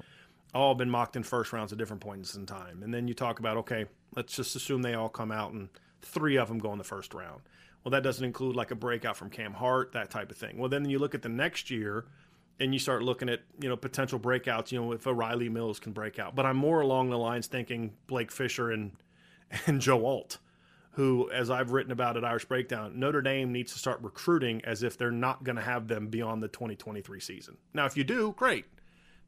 all 0.54 0.76
been 0.76 0.90
mocked 0.90 1.16
in 1.16 1.24
first 1.24 1.54
rounds 1.54 1.72
at 1.72 1.78
different 1.78 2.02
points 2.02 2.36
in 2.36 2.46
time. 2.46 2.84
And 2.84 2.94
then 2.94 3.08
you 3.08 3.14
talk 3.14 3.40
about 3.40 3.58
okay, 3.58 3.86
let's 4.16 4.36
just 4.36 4.56
assume 4.56 4.82
they 4.82 4.94
all 4.94 5.10
come 5.10 5.32
out 5.32 5.54
and 5.54 5.70
three 6.02 6.38
of 6.38 6.48
them 6.48 6.60
go 6.60 6.72
in 6.72 6.78
the 6.78 6.84
first 6.84 7.14
round. 7.14 7.42
Well, 7.84 7.92
that 7.92 8.04
doesn't 8.04 8.24
include 8.24 8.56
like 8.56 8.72
a 8.72 8.76
breakout 8.76 9.16
from 9.16 9.30
Cam 9.30 9.54
Hart, 9.54 9.94
that 9.94 10.10
type 10.10 10.30
of 10.30 10.38
thing. 10.38 10.58
Well, 10.58 10.70
then 10.70 10.90
you 10.90 11.00
look 11.00 11.16
at 11.16 11.22
the 11.22 11.30
next 11.30 11.72
year 11.72 12.06
and 12.60 12.74
you 12.74 12.80
start 12.80 13.04
looking 13.04 13.30
at 13.30 13.42
you 13.62 13.70
know 13.70 13.78
potential 13.78 14.20
breakouts. 14.20 14.72
You 14.72 14.82
know 14.82 14.92
if 14.92 15.06
a 15.06 15.14
Rylie 15.14 15.52
Mills 15.52 15.80
can 15.80 15.94
break 15.94 16.20
out, 16.20 16.36
but 16.36 16.46
I'm 16.46 16.58
more 16.58 16.82
along 16.82 17.10
the 17.10 17.18
lines 17.18 17.48
thinking 17.48 17.94
Blake 18.08 18.32
Fisher 18.32 18.72
and 18.72 18.92
and 19.68 19.80
Joe 19.80 20.06
Alt 20.06 20.40
who, 20.98 21.30
as 21.30 21.52
I've 21.52 21.74
written 21.74 21.92
about 21.92 22.18
at 22.18 22.26
Irish 22.26 22.46
Breakdown, 22.46 23.00
Notre 23.00 23.22
Dame 23.22 23.52
needs 23.52 23.72
to 23.74 23.78
start 23.78 24.00
recruiting 24.02 24.66
as 24.66 24.82
if 24.82 24.98
they're 24.98 25.12
not 25.12 25.44
going 25.44 25.56
to 25.56 25.62
have 25.62 25.88
them 25.88 26.08
beyond 26.08 26.42
the 26.42 26.48
2023 26.48 27.20
season. 27.20 27.56
Now, 27.72 27.86
if 27.86 27.96
you 27.96 28.04
do, 28.04 28.34
great. 28.36 28.66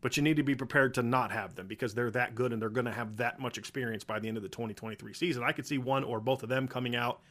But 0.02 0.18
you 0.18 0.24
need 0.24 0.38
to 0.38 0.44
be 0.44 0.56
prepared 0.56 0.96
to 0.96 1.04
not 1.04 1.32
have 1.32 1.54
them 1.54 1.68
because 1.68 1.94
they're 1.94 2.10
that 2.10 2.34
good 2.34 2.54
and 2.54 2.60
they're 2.60 2.70
going 2.70 2.88
to 2.88 2.92
have 2.92 3.18
that 3.18 3.40
much 3.40 3.60
experience 3.60 4.04
by 4.04 4.18
the 4.18 4.28
end 4.28 4.36
of 4.36 4.42
the 4.42 4.50
2023 4.50 5.14
season. 5.14 5.44
I 5.44 5.52
could 5.52 5.68
see 5.68 5.78
one 5.78 6.04
or 6.04 6.20
both 6.20 6.42
of 6.42 6.50
them 6.50 6.68
coming 6.68 6.96
out 6.96 7.22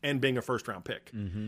and 0.00 0.20
being 0.20 0.38
a 0.38 0.42
first 0.42 0.68
round 0.68 0.84
pick. 0.84 1.10
Mm-hmm. 1.10 1.46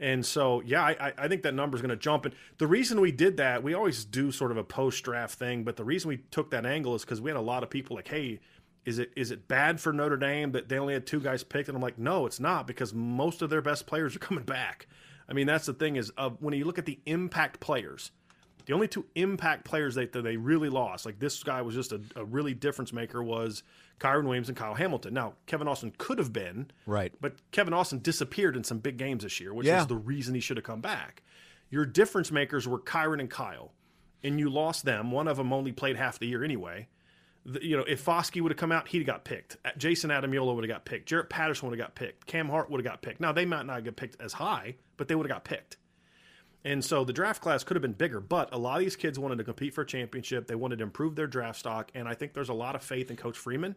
And 0.00 0.26
so, 0.26 0.60
yeah, 0.62 0.82
I, 0.82 1.12
I 1.16 1.28
think 1.28 1.42
that 1.44 1.54
number 1.54 1.76
is 1.76 1.82
going 1.82 1.90
to 1.90 1.96
jump. 1.96 2.24
And 2.24 2.34
the 2.58 2.66
reason 2.66 3.00
we 3.00 3.12
did 3.12 3.36
that, 3.36 3.62
we 3.62 3.74
always 3.74 4.04
do 4.04 4.32
sort 4.32 4.50
of 4.50 4.56
a 4.56 4.64
post 4.64 5.04
draft 5.04 5.38
thing, 5.38 5.62
but 5.62 5.76
the 5.76 5.84
reason 5.84 6.08
we 6.08 6.16
took 6.32 6.50
that 6.50 6.66
angle 6.66 6.96
is 6.96 7.04
because 7.04 7.20
we 7.20 7.30
had 7.30 7.36
a 7.36 7.40
lot 7.40 7.62
of 7.62 7.70
people 7.70 7.94
like, 7.94 8.08
hey, 8.08 8.40
is 8.84 8.98
it 8.98 9.12
is 9.16 9.30
it 9.30 9.46
bad 9.48 9.80
for 9.80 9.92
Notre 9.92 10.16
Dame 10.16 10.52
that 10.52 10.68
they 10.68 10.78
only 10.78 10.94
had 10.94 11.06
two 11.06 11.20
guys 11.20 11.44
picked? 11.44 11.68
And 11.68 11.76
I'm 11.76 11.82
like, 11.82 11.98
no, 11.98 12.26
it's 12.26 12.40
not 12.40 12.66
because 12.66 12.92
most 12.92 13.42
of 13.42 13.50
their 13.50 13.62
best 13.62 13.86
players 13.86 14.16
are 14.16 14.18
coming 14.20 14.44
back. 14.44 14.86
I 15.28 15.34
mean, 15.34 15.46
that's 15.46 15.66
the 15.66 15.74
thing 15.74 15.96
is 15.96 16.12
uh, 16.16 16.30
when 16.40 16.54
you 16.54 16.64
look 16.64 16.78
at 16.78 16.86
the 16.86 16.98
impact 17.06 17.60
players, 17.60 18.10
the 18.66 18.72
only 18.72 18.88
two 18.88 19.06
impact 19.14 19.64
players 19.64 19.94
that, 19.94 20.12
that 20.12 20.22
they 20.22 20.36
really 20.36 20.68
lost, 20.68 21.06
like 21.06 21.18
this 21.20 21.42
guy 21.42 21.62
was 21.62 21.74
just 21.74 21.92
a, 21.92 22.00
a 22.16 22.24
really 22.24 22.54
difference 22.54 22.92
maker, 22.92 23.22
was 23.22 23.62
Kyren 24.00 24.24
Williams 24.24 24.48
and 24.48 24.58
Kyle 24.58 24.74
Hamilton. 24.74 25.14
Now, 25.14 25.34
Kevin 25.46 25.68
Austin 25.68 25.92
could 25.96 26.18
have 26.18 26.32
been, 26.32 26.70
right, 26.86 27.12
but 27.20 27.36
Kevin 27.52 27.72
Austin 27.72 28.00
disappeared 28.00 28.56
in 28.56 28.64
some 28.64 28.78
big 28.78 28.98
games 28.98 29.22
this 29.22 29.40
year, 29.40 29.54
which 29.54 29.66
yeah. 29.66 29.78
was 29.78 29.86
the 29.86 29.96
reason 29.96 30.34
he 30.34 30.40
should 30.40 30.56
have 30.56 30.64
come 30.64 30.80
back. 30.80 31.22
Your 31.70 31.86
difference 31.86 32.30
makers 32.30 32.68
were 32.68 32.80
Kyren 32.80 33.20
and 33.20 33.30
Kyle, 33.30 33.72
and 34.22 34.38
you 34.38 34.50
lost 34.50 34.84
them. 34.84 35.12
One 35.12 35.28
of 35.28 35.36
them 35.36 35.52
only 35.52 35.72
played 35.72 35.96
half 35.96 36.18
the 36.18 36.26
year 36.26 36.44
anyway 36.44 36.88
you 37.60 37.76
know, 37.76 37.84
if 37.84 38.04
Foskey 38.04 38.40
would 38.40 38.52
have 38.52 38.58
come 38.58 38.72
out, 38.72 38.88
he'd 38.88 38.98
have 38.98 39.06
got 39.06 39.24
picked. 39.24 39.56
Jayson 39.76 40.10
Ademilola 40.10 40.54
would 40.54 40.64
have 40.64 40.74
got 40.74 40.84
picked. 40.84 41.08
Jarrett 41.08 41.28
Patterson 41.28 41.68
would 41.68 41.78
have 41.78 41.86
got 41.86 41.94
picked. 41.94 42.26
Cam 42.26 42.48
Hart 42.48 42.70
would 42.70 42.78
have 42.78 42.90
got 42.90 43.02
picked. 43.02 43.20
Now 43.20 43.32
they 43.32 43.44
might 43.44 43.66
not 43.66 43.84
get 43.84 43.96
picked 43.96 44.20
as 44.20 44.34
high, 44.34 44.76
but 44.96 45.08
they 45.08 45.14
would 45.14 45.26
have 45.26 45.34
got 45.34 45.44
picked. 45.44 45.76
And 46.64 46.84
so 46.84 47.04
the 47.04 47.12
draft 47.12 47.42
class 47.42 47.64
could 47.64 47.74
have 47.74 47.82
been 47.82 47.92
bigger, 47.92 48.20
but 48.20 48.52
a 48.52 48.58
lot 48.58 48.76
of 48.76 48.84
these 48.84 48.94
kids 48.94 49.18
wanted 49.18 49.38
to 49.38 49.44
compete 49.44 49.74
for 49.74 49.80
a 49.80 49.86
championship. 49.86 50.46
They 50.46 50.54
wanted 50.54 50.76
to 50.78 50.84
improve 50.84 51.16
their 51.16 51.26
draft 51.26 51.58
stock, 51.58 51.90
and 51.94 52.06
I 52.06 52.14
think 52.14 52.34
there's 52.34 52.50
a 52.50 52.54
lot 52.54 52.76
of 52.76 52.84
faith 52.84 53.10
in 53.10 53.16
Coach 53.16 53.36
Freeman 53.36 53.74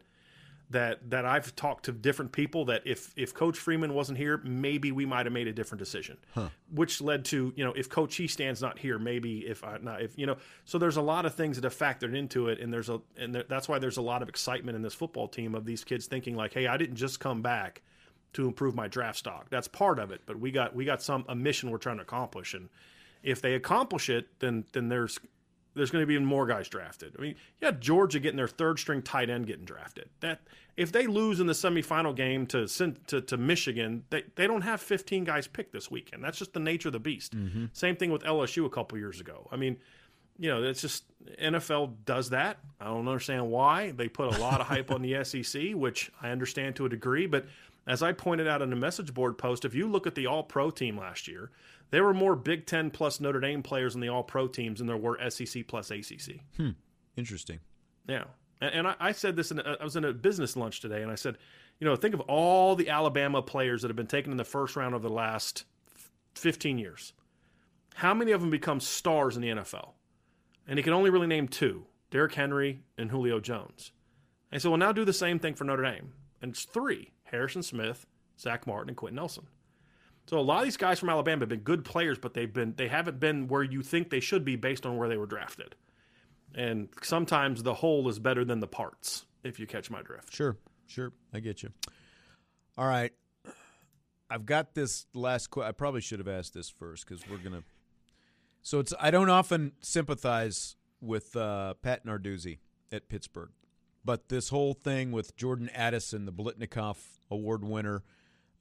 that 0.69 1.09
that 1.09 1.25
I've 1.25 1.55
talked 1.55 1.85
to 1.85 1.91
different 1.91 2.31
people 2.31 2.65
that 2.65 2.81
if 2.85 3.13
if 3.15 3.33
Coach 3.33 3.57
Freeman 3.57 3.93
wasn't 3.93 4.17
here, 4.17 4.41
maybe 4.43 4.91
we 4.91 5.05
might 5.05 5.25
have 5.25 5.33
made 5.33 5.47
a 5.47 5.53
different 5.53 5.79
decision. 5.79 6.17
Huh. 6.33 6.49
Which 6.73 7.01
led 7.01 7.25
to 7.25 7.53
you 7.55 7.63
know 7.63 7.73
if 7.73 7.89
Coach 7.89 8.15
He 8.15 8.27
stands 8.27 8.61
not 8.61 8.79
here, 8.79 8.97
maybe 8.97 9.39
if 9.39 9.63
I 9.63 9.77
not 9.77 10.01
if 10.01 10.17
you 10.17 10.25
know 10.25 10.37
so 10.65 10.77
there's 10.77 10.97
a 10.97 11.01
lot 11.01 11.25
of 11.25 11.35
things 11.35 11.59
that 11.59 11.63
have 11.63 11.75
factored 11.75 12.15
into 12.15 12.47
it, 12.49 12.59
and 12.59 12.73
there's 12.73 12.89
a 12.89 13.01
and 13.17 13.35
there, 13.35 13.43
that's 13.47 13.69
why 13.69 13.79
there's 13.79 13.97
a 13.97 14.01
lot 14.01 14.21
of 14.21 14.29
excitement 14.29 14.75
in 14.75 14.81
this 14.81 14.93
football 14.93 15.27
team 15.27 15.53
of 15.55 15.65
these 15.65 15.83
kids 15.83 16.07
thinking 16.07 16.35
like, 16.35 16.53
hey, 16.53 16.67
I 16.67 16.77
didn't 16.77 16.95
just 16.95 17.19
come 17.19 17.41
back 17.41 17.81
to 18.33 18.47
improve 18.47 18.75
my 18.75 18.87
draft 18.87 19.17
stock. 19.17 19.49
That's 19.49 19.67
part 19.67 19.99
of 19.99 20.11
it, 20.11 20.21
but 20.25 20.39
we 20.39 20.51
got 20.51 20.75
we 20.75 20.85
got 20.85 21.01
some 21.01 21.25
a 21.29 21.35
mission 21.35 21.69
we're 21.69 21.77
trying 21.77 21.97
to 21.97 22.03
accomplish, 22.03 22.53
and 22.53 22.69
if 23.23 23.41
they 23.41 23.53
accomplish 23.53 24.09
it, 24.09 24.27
then 24.39 24.65
then 24.71 24.89
there's 24.89 25.19
there's 25.75 25.91
going 25.91 26.01
to 26.01 26.07
be 26.07 26.13
even 26.13 26.25
more 26.25 26.45
guys 26.45 26.69
drafted. 26.69 27.15
I 27.17 27.21
mean, 27.21 27.35
yeah, 27.61 27.71
Georgia 27.71 28.19
getting 28.19 28.37
their 28.37 28.47
third 28.47 28.79
string 28.79 29.01
tight 29.01 29.29
end 29.29 29.47
getting 29.47 29.65
drafted. 29.65 30.09
That 30.21 30.41
if 30.77 30.91
they 30.91 31.07
lose 31.07 31.39
in 31.39 31.47
the 31.47 31.53
semifinal 31.53 32.15
game 32.15 32.45
to 32.47 32.67
to, 33.07 33.21
to 33.21 33.37
Michigan, 33.37 34.03
they, 34.09 34.23
they 34.35 34.47
don't 34.47 34.61
have 34.61 34.81
15 34.81 35.23
guys 35.23 35.47
picked 35.47 35.73
this 35.73 35.91
weekend. 35.91 36.23
That's 36.23 36.37
just 36.37 36.53
the 36.53 36.59
nature 36.59 36.89
of 36.89 36.93
the 36.93 36.99
beast. 36.99 37.35
Mm-hmm. 37.35 37.65
Same 37.73 37.95
thing 37.95 38.11
with 38.11 38.23
LSU 38.23 38.65
a 38.65 38.69
couple 38.69 38.97
years 38.97 39.19
ago. 39.19 39.47
I 39.51 39.57
mean, 39.57 39.77
you 40.37 40.49
know, 40.49 40.63
it's 40.63 40.81
just 40.81 41.03
NFL 41.41 41.95
does 42.05 42.31
that. 42.31 42.59
I 42.79 42.85
don't 42.85 43.07
understand 43.07 43.49
why. 43.49 43.91
They 43.91 44.07
put 44.07 44.35
a 44.35 44.39
lot 44.39 44.61
of 44.61 44.67
hype 44.67 44.91
on 44.91 45.01
the 45.01 45.23
SEC, 45.23 45.73
which 45.73 46.11
I 46.21 46.29
understand 46.29 46.75
to 46.77 46.85
a 46.85 46.89
degree, 46.89 47.25
but 47.25 47.45
as 47.87 48.01
I 48.01 48.13
pointed 48.13 48.47
out 48.47 48.61
in 48.61 48.73
a 48.73 48.75
message 48.75 49.13
board 49.13 49.37
post, 49.37 49.63
if 49.63 49.75
you 49.75 49.87
look 49.87 50.07
at 50.07 50.15
the 50.15 50.27
All 50.27 50.43
Pro 50.43 50.71
team 50.71 50.97
last 50.97 51.27
year, 51.27 51.51
there 51.91 52.03
were 52.03 52.13
more 52.13 52.35
Big 52.35 52.65
Ten 52.65 52.91
plus 52.91 53.19
Notre 53.19 53.39
Dame 53.39 53.63
players 53.63 53.95
in 53.95 54.01
the 54.01 54.09
All 54.09 54.23
Pro 54.23 54.47
teams 54.47 54.79
than 54.79 54.87
there 54.87 54.97
were 54.97 55.19
SEC 55.29 55.67
plus 55.67 55.91
ACC. 55.91 56.39
Hmm. 56.57 56.71
Interesting. 57.15 57.59
Yeah, 58.07 58.25
and, 58.61 58.73
and 58.73 58.87
I, 58.87 58.95
I, 58.99 59.11
said 59.11 59.35
this. 59.35 59.51
In 59.51 59.59
a, 59.59 59.77
I 59.79 59.83
was 59.83 59.95
in 59.95 60.05
a 60.05 60.13
business 60.13 60.55
lunch 60.55 60.81
today, 60.81 61.01
and 61.01 61.11
I 61.11 61.15
said, 61.15 61.37
you 61.79 61.85
know, 61.85 61.95
think 61.95 62.13
of 62.13 62.21
all 62.21 62.75
the 62.75 62.89
Alabama 62.89 63.41
players 63.41 63.81
that 63.81 63.89
have 63.89 63.95
been 63.95 64.07
taken 64.07 64.31
in 64.31 64.37
the 64.37 64.43
first 64.43 64.75
round 64.75 64.95
over 64.95 65.07
the 65.07 65.13
last 65.13 65.65
15 66.35 66.77
years. 66.77 67.13
How 67.95 68.13
many 68.13 68.31
of 68.31 68.41
them 68.41 68.49
become 68.49 68.79
stars 68.79 69.35
in 69.35 69.41
the 69.41 69.49
NFL? 69.49 69.91
And 70.67 70.77
he 70.77 70.83
can 70.83 70.93
only 70.93 71.09
really 71.09 71.27
name 71.27 71.47
two: 71.47 71.85
Derrick 72.11 72.33
Henry 72.33 72.81
and 72.97 73.11
Julio 73.11 73.39
Jones. 73.39 73.91
And 74.51 74.61
so, 74.61 74.71
well, 74.71 74.79
now 74.79 74.91
do 74.91 75.05
the 75.05 75.13
same 75.13 75.39
thing 75.39 75.55
for 75.55 75.63
Notre 75.63 75.83
Dame, 75.83 76.13
and 76.41 76.51
it's 76.51 76.65
three: 76.65 77.11
Harrison 77.25 77.63
Smith, 77.63 78.05
Zack 78.39 78.67
Martin, 78.67 78.89
and 78.89 78.97
Quenton 78.97 79.15
Nelson. 79.15 79.47
So 80.27 80.39
a 80.39 80.41
lot 80.41 80.59
of 80.59 80.63
these 80.63 80.77
guys 80.77 80.99
from 80.99 81.09
Alabama 81.09 81.41
have 81.41 81.49
been 81.49 81.59
good 81.59 81.85
players, 81.85 82.17
but 82.17 82.33
they've 82.33 82.51
been 82.51 82.73
they 82.75 82.87
haven't 82.87 83.19
been 83.19 83.47
where 83.47 83.63
you 83.63 83.81
think 83.83 84.09
they 84.09 84.19
should 84.19 84.43
be 84.43 84.55
based 84.55 84.85
on 84.85 84.97
where 84.97 85.07
they 85.07 85.17
were 85.17 85.27
drafted. 85.27 85.75
And 86.55 86.89
sometimes 87.01 87.63
the 87.63 87.73
whole 87.73 88.07
is 88.09 88.17
better 88.17 88.45
than 88.45 88.59
the 88.59 88.67
parts, 88.67 89.25
if 89.43 89.59
you 89.59 89.67
catch 89.67 89.91
my 89.91 90.01
drift. 90.01 90.33
Sure, 90.33 90.57
sure, 90.87 91.11
I 91.33 91.41
get 91.41 91.61
you. 91.61 91.71
All 92.77 92.87
right, 92.87 93.11
I've 94.29 94.45
got 94.45 94.73
this 94.73 95.05
last. 95.13 95.51
Qu- 95.51 95.61
I 95.61 95.73
probably 95.73 96.01
should 96.01 96.19
have 96.19 96.27
asked 96.27 96.53
this 96.53 96.69
first 96.69 97.07
because 97.07 97.27
we're 97.29 97.37
gonna. 97.37 97.63
So 98.61 98.79
it's 98.79 98.93
I 98.99 99.11
don't 99.11 99.29
often 99.29 99.73
sympathize 99.81 100.75
with 101.01 101.35
uh, 101.35 101.75
Pat 101.75 102.05
Narduzzi 102.05 102.59
at 102.91 103.09
Pittsburgh, 103.09 103.51
but 104.03 104.29
this 104.29 104.49
whole 104.49 104.73
thing 104.73 105.11
with 105.11 105.35
Jordan 105.35 105.69
Addison, 105.73 106.25
the 106.25 106.33
Biletnikoff 106.33 106.97
Award 107.29 107.63
winner. 107.63 108.01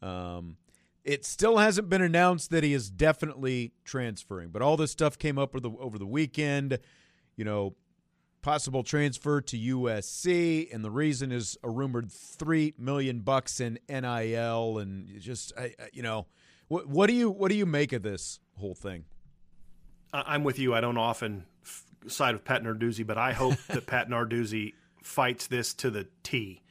Um, 0.02 0.58
it 1.04 1.24
still 1.24 1.58
hasn't 1.58 1.88
been 1.88 2.02
announced 2.02 2.50
that 2.50 2.64
he 2.64 2.72
is 2.72 2.90
definitely 2.90 3.72
transferring, 3.84 4.48
but 4.48 4.62
all 4.62 4.76
this 4.76 4.90
stuff 4.90 5.18
came 5.18 5.38
up 5.38 5.50
over 5.54 5.60
the, 5.60 5.70
over 5.78 5.98
the 5.98 6.06
weekend. 6.06 6.78
You 7.36 7.44
know, 7.44 7.74
possible 8.42 8.82
transfer 8.82 9.40
to 9.40 9.56
USC, 9.56 10.72
and 10.72 10.84
the 10.84 10.90
reason 10.90 11.32
is 11.32 11.58
a 11.62 11.70
rumored 11.70 12.10
three 12.10 12.74
million 12.78 13.20
bucks 13.20 13.60
in 13.60 13.78
NIL, 13.88 14.78
and 14.78 15.20
just 15.20 15.52
you 15.92 16.02
know, 16.02 16.26
what, 16.68 16.88
what 16.88 17.08
do 17.08 17.14
you 17.14 17.30
what 17.30 17.50
do 17.50 17.56
you 17.56 17.66
make 17.66 17.92
of 17.92 18.02
this 18.02 18.40
whole 18.56 18.74
thing? 18.74 19.04
I'm 20.12 20.44
with 20.44 20.58
you. 20.58 20.74
I 20.74 20.80
don't 20.80 20.96
often 20.96 21.44
side 22.06 22.34
with 22.34 22.44
Pat 22.44 22.62
Narduzzi, 22.62 23.06
but 23.06 23.18
I 23.18 23.32
hope 23.32 23.56
that 23.68 23.86
Pat 23.86 24.08
Narduzzi 24.10 24.74
fights 25.02 25.48
this 25.48 25.74
to 25.74 25.90
the 25.90 26.06
T. 26.22 26.62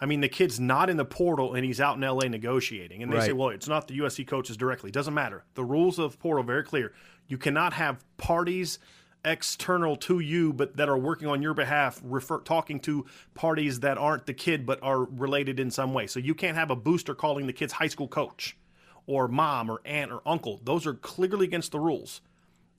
I 0.00 0.06
mean, 0.06 0.20
the 0.20 0.28
kid's 0.28 0.60
not 0.60 0.90
in 0.90 0.96
the 0.96 1.04
portal 1.04 1.54
and 1.54 1.64
he's 1.64 1.80
out 1.80 1.96
in 1.96 2.02
LA 2.02 2.28
negotiating. 2.28 3.02
And 3.02 3.10
they 3.10 3.16
right. 3.16 3.26
say, 3.26 3.32
well, 3.32 3.48
it's 3.48 3.68
not 3.68 3.88
the 3.88 3.98
USC 3.98 4.26
coaches 4.26 4.56
directly. 4.56 4.90
Doesn't 4.90 5.14
matter. 5.14 5.44
The 5.54 5.64
rules 5.64 5.98
of 5.98 6.18
portal 6.18 6.42
are 6.42 6.46
very 6.46 6.64
clear. 6.64 6.92
You 7.28 7.38
cannot 7.38 7.72
have 7.72 8.04
parties 8.16 8.78
external 9.24 9.96
to 9.96 10.20
you 10.20 10.52
but 10.52 10.76
that 10.76 10.88
are 10.88 10.96
working 10.96 11.26
on 11.26 11.42
your 11.42 11.52
behalf 11.52 12.00
refer 12.04 12.38
talking 12.38 12.78
to 12.78 13.04
parties 13.34 13.80
that 13.80 13.98
aren't 13.98 14.24
the 14.24 14.32
kid 14.32 14.64
but 14.64 14.80
are 14.82 15.00
related 15.04 15.58
in 15.58 15.70
some 15.70 15.92
way. 15.92 16.06
So 16.06 16.20
you 16.20 16.34
can't 16.34 16.56
have 16.56 16.70
a 16.70 16.76
booster 16.76 17.14
calling 17.14 17.46
the 17.46 17.52
kid's 17.52 17.72
high 17.72 17.88
school 17.88 18.06
coach 18.06 18.56
or 19.06 19.26
mom 19.26 19.70
or 19.70 19.80
aunt 19.84 20.12
or 20.12 20.20
uncle. 20.24 20.60
Those 20.62 20.86
are 20.86 20.94
clearly 20.94 21.46
against 21.46 21.72
the 21.72 21.80
rules. 21.80 22.20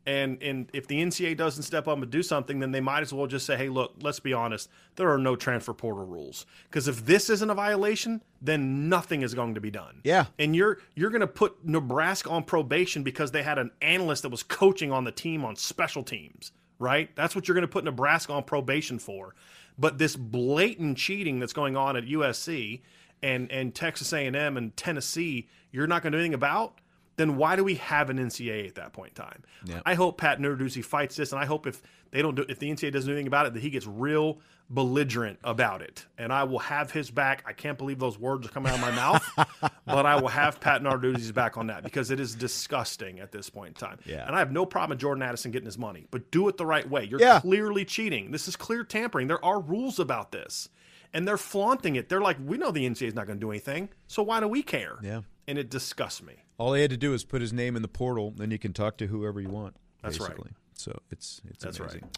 And 0.07 0.41
and 0.41 0.69
if 0.71 0.87
the 0.87 1.03
NCAA 1.03 1.35
doesn't 1.35 1.63
step 1.63 1.85
up 1.85 2.01
and 2.01 2.09
do 2.09 2.23
something, 2.23 2.59
then 2.59 2.71
they 2.71 2.79
might 2.79 3.01
as 3.01 3.11
well 3.11 3.27
just 3.27 3.45
say, 3.45 3.57
"Hey, 3.57 3.67
look, 3.67 3.93
let's 4.01 4.21
be 4.21 4.31
honest. 4.31 4.69
There 4.95 5.11
are 5.11 5.17
no 5.17 5.35
transfer 5.35 5.73
portal 5.73 6.05
rules 6.05 6.45
because 6.69 6.87
if 6.87 7.05
this 7.05 7.29
isn't 7.29 7.49
a 7.49 7.53
violation, 7.53 8.23
then 8.41 8.87
nothing 8.87 9.21
is 9.21 9.33
going 9.33 9.55
to 9.55 9.61
be 9.61 9.69
done." 9.69 9.99
Yeah. 10.05 10.27
And 10.39 10.55
you're 10.55 10.79
you're 10.95 11.09
going 11.09 11.19
to 11.19 11.27
put 11.27 11.65
Nebraska 11.65 12.29
on 12.29 12.45
probation 12.45 13.03
because 13.03 13.31
they 13.31 13.43
had 13.43 13.59
an 13.59 13.69
analyst 13.81 14.23
that 14.23 14.29
was 14.29 14.43
coaching 14.43 14.93
on 14.93 15.03
the 15.03 15.11
team 15.11 15.43
on 15.43 15.57
special 15.57 16.03
teams, 16.03 16.53
right? 16.79 17.13
That's 17.17 17.35
what 17.35 17.49
you're 17.49 17.55
going 17.55 17.67
to 17.67 17.67
put 17.67 17.83
Nebraska 17.83 18.31
on 18.31 18.43
probation 18.43 18.99
for. 18.99 19.35
But 19.77 19.97
this 19.97 20.15
blatant 20.15 20.97
cheating 20.97 21.39
that's 21.39 21.53
going 21.53 21.75
on 21.75 21.97
at 21.97 22.05
USC 22.05 22.79
and 23.21 23.51
and 23.51 23.75
Texas 23.75 24.13
A&M 24.13 24.55
and 24.55 24.77
Tennessee, 24.77 25.49
you're 25.69 25.85
not 25.85 26.01
going 26.01 26.13
to 26.13 26.17
do 26.17 26.21
anything 26.21 26.33
about 26.33 26.79
then 27.17 27.35
why 27.35 27.55
do 27.55 27.63
we 27.63 27.75
have 27.75 28.09
an 28.09 28.17
NCAA 28.17 28.67
at 28.67 28.75
that 28.75 28.93
point 28.93 29.17
in 29.17 29.23
time? 29.25 29.43
Yeah. 29.65 29.81
I 29.85 29.95
hope 29.95 30.17
Pat 30.17 30.39
Narduzzi 30.39 30.85
fights 30.85 31.15
this, 31.15 31.31
and 31.31 31.41
I 31.41 31.45
hope 31.45 31.67
if 31.67 31.81
they 32.11 32.21
don't 32.21 32.35
do, 32.35 32.45
if 32.47 32.59
the 32.59 32.71
NCAA 32.71 32.93
doesn't 32.93 33.07
do 33.07 33.13
anything 33.13 33.27
about 33.27 33.47
it, 33.47 33.53
that 33.53 33.61
he 33.61 33.69
gets 33.69 33.85
real 33.85 34.39
belligerent 34.69 35.39
about 35.43 35.81
it. 35.81 36.05
And 36.17 36.31
I 36.31 36.43
will 36.43 36.59
have 36.59 36.91
his 36.91 37.09
back. 37.09 37.43
I 37.45 37.53
can't 37.53 37.77
believe 37.77 37.99
those 37.99 38.19
words 38.19 38.47
are 38.47 38.49
coming 38.49 38.71
out 38.71 38.75
of 38.75 38.81
my 38.81 38.91
mouth, 38.91 39.71
but 39.85 40.05
I 40.05 40.19
will 40.19 40.27
have 40.27 40.59
Pat 40.59 40.81
Narduzzi's 40.81 41.31
back 41.31 41.57
on 41.57 41.67
that 41.67 41.83
because 41.83 42.11
it 42.11 42.19
is 42.19 42.35
disgusting 42.35 43.19
at 43.19 43.31
this 43.31 43.49
point 43.49 43.69
in 43.69 43.73
time. 43.75 43.99
Yeah. 44.05 44.25
And 44.27 44.35
I 44.35 44.39
have 44.39 44.51
no 44.51 44.65
problem 44.65 44.91
with 44.91 44.99
Jordan 44.99 45.23
Addison 45.23 45.51
getting 45.51 45.65
his 45.65 45.77
money, 45.77 46.07
but 46.11 46.31
do 46.31 46.47
it 46.49 46.57
the 46.57 46.65
right 46.65 46.87
way. 46.87 47.05
You're 47.05 47.19
yeah. 47.19 47.39
clearly 47.39 47.85
cheating. 47.85 48.31
This 48.31 48.47
is 48.47 48.55
clear 48.55 48.83
tampering. 48.83 49.27
There 49.27 49.43
are 49.43 49.59
rules 49.59 49.99
about 49.99 50.31
this. 50.31 50.69
And 51.13 51.25
they're 51.25 51.37
flaunting 51.37 51.95
it. 51.95 52.09
They're 52.09 52.21
like, 52.21 52.37
we 52.45 52.57
know 52.57 52.69
the 52.69 52.87
NCAA 52.87 53.07
is 53.07 53.15
not 53.15 53.27
going 53.27 53.39
to 53.39 53.41
do 53.45 53.49
anything, 53.49 53.89
so 54.07 54.21
why 54.21 54.41
do 54.41 54.47
we 54.47 54.61
care? 54.61 54.97
Yeah. 55.01 55.21
And 55.47 55.57
it 55.57 55.69
disgusts 55.69 56.21
me. 56.21 56.33
All 56.57 56.73
he 56.73 56.81
had 56.81 56.91
to 56.91 56.97
do 56.97 57.13
is 57.13 57.23
put 57.23 57.41
his 57.41 57.53
name 57.53 57.75
in 57.75 57.81
the 57.81 57.87
portal, 57.87 58.33
then 58.35 58.51
you 58.51 58.59
can 58.59 58.73
talk 58.73 58.97
to 58.97 59.07
whoever 59.07 59.39
you 59.39 59.49
want. 59.49 59.75
That's 60.01 60.17
basically. 60.17 60.45
right. 60.45 60.53
So 60.73 60.99
it's 61.11 61.41
it's 61.49 61.63
That's 61.63 61.79
amazing. 61.79 62.01
right. 62.03 62.17